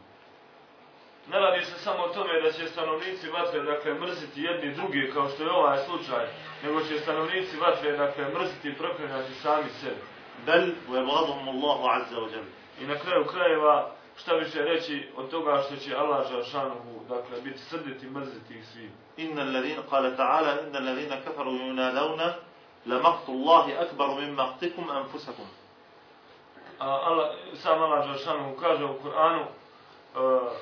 [1.29, 5.29] Ne radi se samo o tome da će stanovnici vatre, dakle, mrziti jedni drugi, kao
[5.29, 6.27] što je ovaj slučaj,
[6.62, 10.01] nego će stanovnici vatre, dakle, mrziti i proklinati sami sebe.
[10.47, 12.43] Bel, ve vladom Allahu azza wa
[12.81, 17.59] I na kraju krajeva, šta više reći od toga što će Allah žalšanuhu, dakle, biti
[17.59, 18.91] srditi i mrziti ih svim.
[19.16, 22.33] Inna alladhina, kale ta'ala, inna alladhina kafaru yunadavna,
[22.87, 25.47] la maktu Allahi akbaru min maktikum anfusakum.
[26.79, 29.45] Allah, sam Allah žalšanuhu kaže u Kur'anu,
[30.14, 30.53] uh,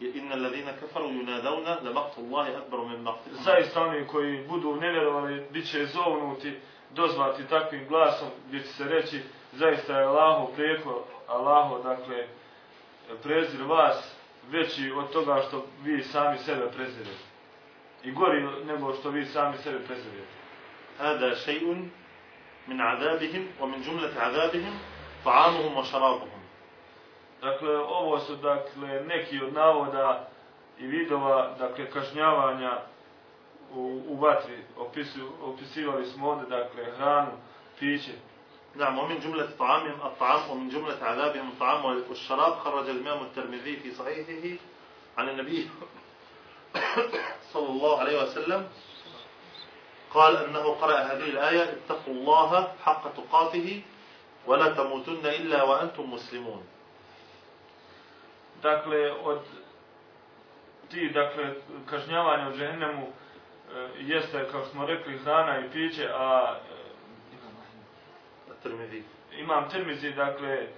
[0.00, 3.30] je inna ladina kafaru yunadawna la maqtu Allahi akbar min maqti.
[3.44, 6.58] Zaista oni koji budu nevjerovali biće zovnuti
[6.90, 9.20] dozvati takvim glasom gdje će se reći
[9.52, 12.26] zaista je Allaho preko Allaho dakle
[13.22, 14.14] prezir vas
[14.50, 17.24] veći od toga što vi sami sebe prezirete.
[18.04, 20.34] I gori nego što vi sami sebe prezirete.
[20.98, 21.88] Hada še'un
[22.66, 24.72] min azabihim, o min džumlete azabihim,
[25.24, 26.43] fa'anuhum o šarabuhum.
[27.44, 30.28] Dakle, ovo su, dakle, neki od navoda
[30.78, 32.78] i vidova, dakle, kažnjavanja
[33.74, 34.58] u, u vatri.
[34.78, 37.30] Opisu, opisivali smo ovdje, dakle, hranu,
[37.78, 38.12] piće.
[38.76, 44.58] نعم ومن جملة طعامهم الطعام ومن جملة عذابهم الطعام والشراب خرج الإمام الترمذي في صحيحه
[45.18, 45.70] عن النبي
[47.52, 48.68] صلى الله عليه وسلم
[50.14, 53.82] قال أنه قرأ هذه الآية اتقوا الله حق تقاته
[54.46, 56.64] ولا تموتن إلا وأنتم مسلمون
[58.64, 59.40] dakle, od
[60.90, 61.54] ti, dakle,
[61.90, 63.12] kažnjavanje u džehennemu e,
[63.98, 66.56] jeste, kao smo rekli, hrana i piće, a...
[68.64, 69.02] E,
[69.38, 70.68] imam termizi, dakle, e,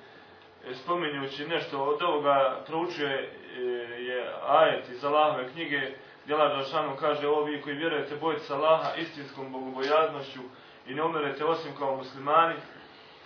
[0.74, 3.60] spominjući nešto od ovoga, proučuje e,
[4.02, 5.80] je ajet iz Allahove knjige,
[6.26, 10.40] Djela Rašanu kaže, ovi koji vjerujete, bojte se Allaha istinskom bogobojaznošću
[10.86, 12.54] i ne umirete osim kao muslimani.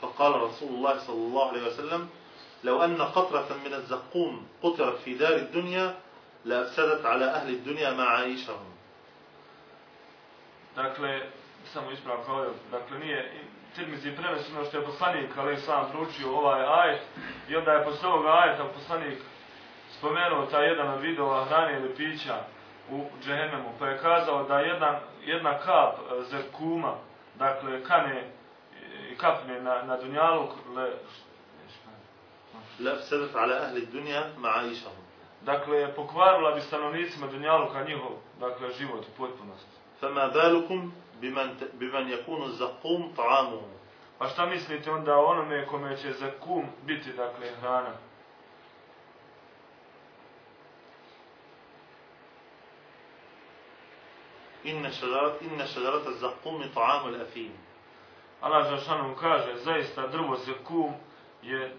[0.00, 2.10] Pa kala Rasulullah sallallahu alaihi wa sallam,
[2.63, 5.95] لو أن قطرة من الزقوم قطرت في دار الدنيا
[6.45, 8.75] لأفسدت على أهل الدنيا معايشهم
[10.75, 11.21] Dakle,
[11.73, 13.31] samo ispravka ovdje, dakle nije
[13.75, 17.01] Tirmizi preneseno što je poslanik ali sam proučio ovaj ajet
[17.49, 19.19] i onda je posle ovoga ajeta poslanik
[19.97, 22.35] spomenuo taj jedan od vidova hrane ili pića
[22.91, 26.95] u džehennemu, pa je kazao da jedan, jedna kap e, zerkuma,
[27.35, 28.23] dakle kane
[29.11, 30.91] i kapne na, na dunjaluk, le,
[32.79, 35.05] لأفسدت على أهل الدنيا معايشهم
[35.45, 39.75] dakle pokvarila bi stanovnicima dunjaluka njihov, dakle život u potpunosti.
[40.01, 43.61] فما بالكم بمن, بمن يكون الزقوم طعامه
[44.17, 47.93] Pa šta mislite onda o onome kome će za kum biti, dakle, hrana?
[54.65, 57.51] إن شجرة, إن شجرة الزقوم طعام الأثيم
[58.41, 60.93] Allah Žašanom kaže, zaista drvo za kum
[61.41, 61.71] je e,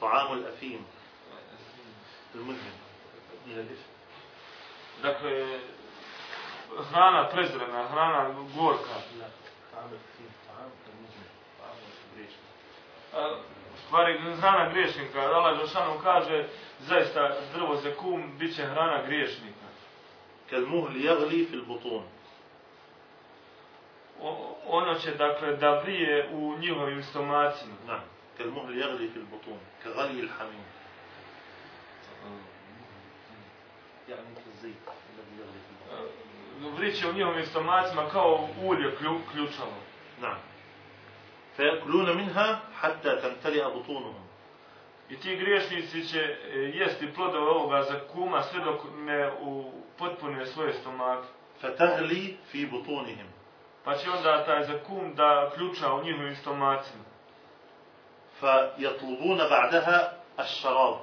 [0.00, 0.86] طعام الأثيم
[2.34, 2.72] المدمن
[5.02, 5.60] dakle,
[6.90, 8.96] hrana prezrena, hrana gorka.
[9.18, 9.26] لا
[9.72, 11.28] طعام الثيم طعام كالمجمع
[11.60, 11.76] طعام
[12.12, 12.32] الريش
[13.14, 13.36] A,
[13.74, 15.20] u stvari hrana griješnika.
[15.20, 16.48] Allah Žešanu kaže
[16.80, 19.64] zaista drvo zekum bit će hrana griješnika.
[20.50, 22.17] كالمهل يغلي في البطون O,
[24.68, 27.74] ono će dakle da vrije u njihovim stomacima.
[27.86, 28.00] نعم
[28.38, 30.64] كالمهل يغلي في البطون كغلي الحميم
[34.08, 34.74] يعني كالزيت
[35.14, 36.24] الذي يغلي في البطون
[36.64, 39.78] E, Vriće u njihovim stomacima kao ulje klju, ključalo.
[40.22, 40.38] نعم
[41.56, 44.24] فيأكلون منها حتى تمتلئ بطونهم
[45.10, 50.72] I ti griješnici će e, jesti plodove ovoga zakuma sve dok ne u potpune svoje
[50.72, 51.26] stomake.
[51.62, 53.26] فتغلي في بطونهم
[53.88, 57.04] Pa će onda taj zakum da ključa u njihovim stomacima.
[58.40, 60.96] فيطلبون بعدها الشراب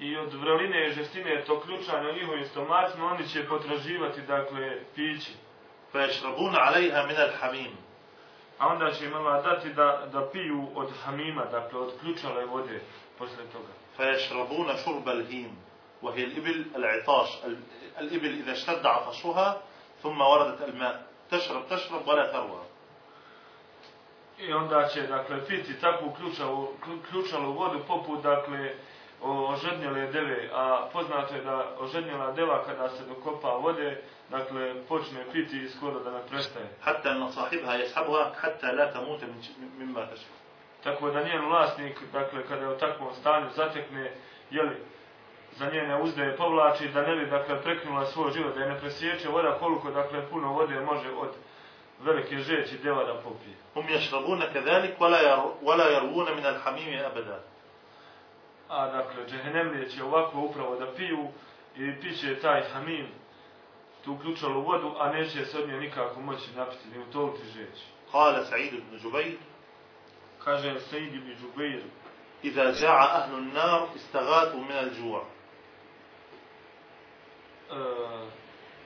[0.00, 5.32] I od vreline i žestine to ključanje u njihovim stomacima oni će potraživati, dakle, pići.
[5.92, 7.76] فيشربون عليها من الحميم
[8.58, 12.80] A onda će im Allah dati da, da piju od hamima, dakle, od ključale vode
[13.18, 13.72] posle toga.
[13.96, 15.56] فيشربون شرب الهيم
[16.02, 17.62] وهي الإبل العطاش ال-
[18.00, 19.62] الإبل إذا اشتد عطشها
[20.02, 22.63] ثم وردت الماء tešrab, tešrab, bale tarva.
[24.39, 26.67] I onda će, dakle, piti takvu ključalu,
[27.09, 28.73] ključalu vodu poput, dakle,
[29.21, 35.57] ožednjele deve, a poznato je da ožednjela deva kada se dokopa vode, dakle, počne piti
[35.57, 36.65] i skoro da ne prestaje.
[36.81, 39.25] Hatta na sahibha je sabha, hatta la tamute
[39.77, 40.37] mimba tešrab.
[40.83, 44.11] Tako da njen vlasnik, dakle, kada je u takvom stanju zatekne,
[44.51, 44.75] jeli,
[45.57, 49.29] za njene uzdeje povlači, da ne bi dakle, preknula svoj život, da je ne presjeće
[49.29, 51.29] voda koliko dakle, puno vode može od
[52.03, 53.55] velike žeći deva da popije.
[53.75, 54.99] Um ješrabuna kadalik,
[55.61, 57.39] wala jarvuna min alhamimi abada.
[58.69, 61.27] A dakle, džehennemlije će ovako upravo da piju
[61.75, 63.07] i piće taj hamim
[64.05, 67.83] tu uključalo vodu, a neće se od nje nikako moći napiti, ni utoliti žeći.
[68.11, 69.37] Kale Sa'id ibn Džubeir.
[70.43, 71.81] Kaže Sa'id ibn Džubeir.
[72.43, 75.23] Iza za'a ahlu nar, istagatu min al džuva
[77.71, 78.37] e,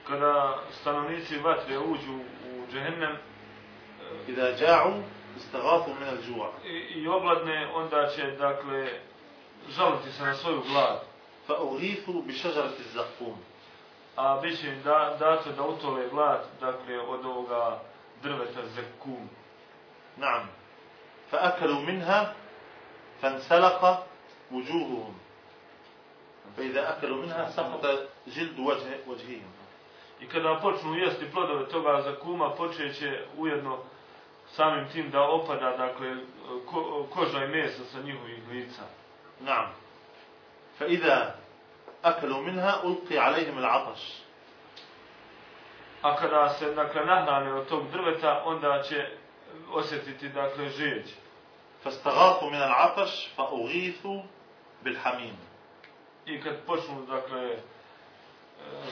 [0.06, 2.14] kada stanovnici vatre uđu
[2.52, 5.02] u džehennem eh, i da ja'u
[5.36, 6.48] istagafu min al-ju'a.
[6.94, 8.88] i obladne onda će dakle
[9.68, 11.00] žaliti se na svoju glad.
[11.46, 13.36] Fa urifu bi šežarati zakum
[14.16, 17.80] a bit će im da, dato da utole glad dakle od ovoga
[18.22, 19.28] drveta zaqum
[20.16, 20.48] naam.
[21.30, 22.26] Fa akalu minha
[23.20, 23.96] fansalqa nselaka
[24.50, 25.14] vujuhuhum
[26.57, 27.85] فإذا أكلوا منها سقط
[28.27, 29.51] جلد وجه وجههم
[30.21, 33.77] I kada počnu jesti plodove toga zakuma, počeće ujedno
[34.55, 36.15] samim tim da opada, dakle,
[36.65, 38.83] ko, koža i meso sa njihovih lica.
[39.41, 39.69] نعم
[40.79, 41.35] فإذا
[42.05, 44.21] أكلوا منها ألقي عليهم العطش
[46.03, 49.09] A kada se, dakle, nahrane od tog drveta, onda će
[49.71, 51.05] osjetiti, dakle, žeđ.
[51.83, 54.21] فاستغاثوا من العطش فأغيثوا
[54.83, 55.37] بالحميم
[56.26, 57.58] i kad počnu, dakle, e,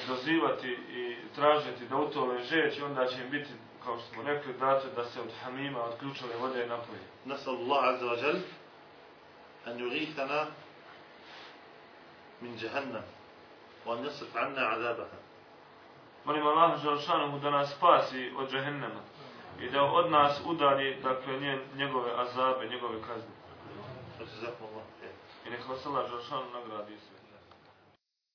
[0.08, 3.50] dozivati i tražiti da utole žeć, onda će im biti,
[3.84, 7.00] kao što smo rekli, brate, da se od hamima, od ključale vode napoje.
[7.24, 8.36] Nasallu Allah azza wa jel,
[9.66, 10.46] an yurihana
[12.40, 13.04] min jahannam,
[13.86, 15.16] wa an anna azabaha.
[16.24, 19.00] Molim Allah Želšanomu da nas spasi od džahennema
[19.60, 23.30] i da od nas udali, dakle, nje, njegove azabe, njegove kazne.
[24.20, 24.84] Jazakumullah.
[25.46, 27.19] I neka vas Allah Želšanom nagradi sve.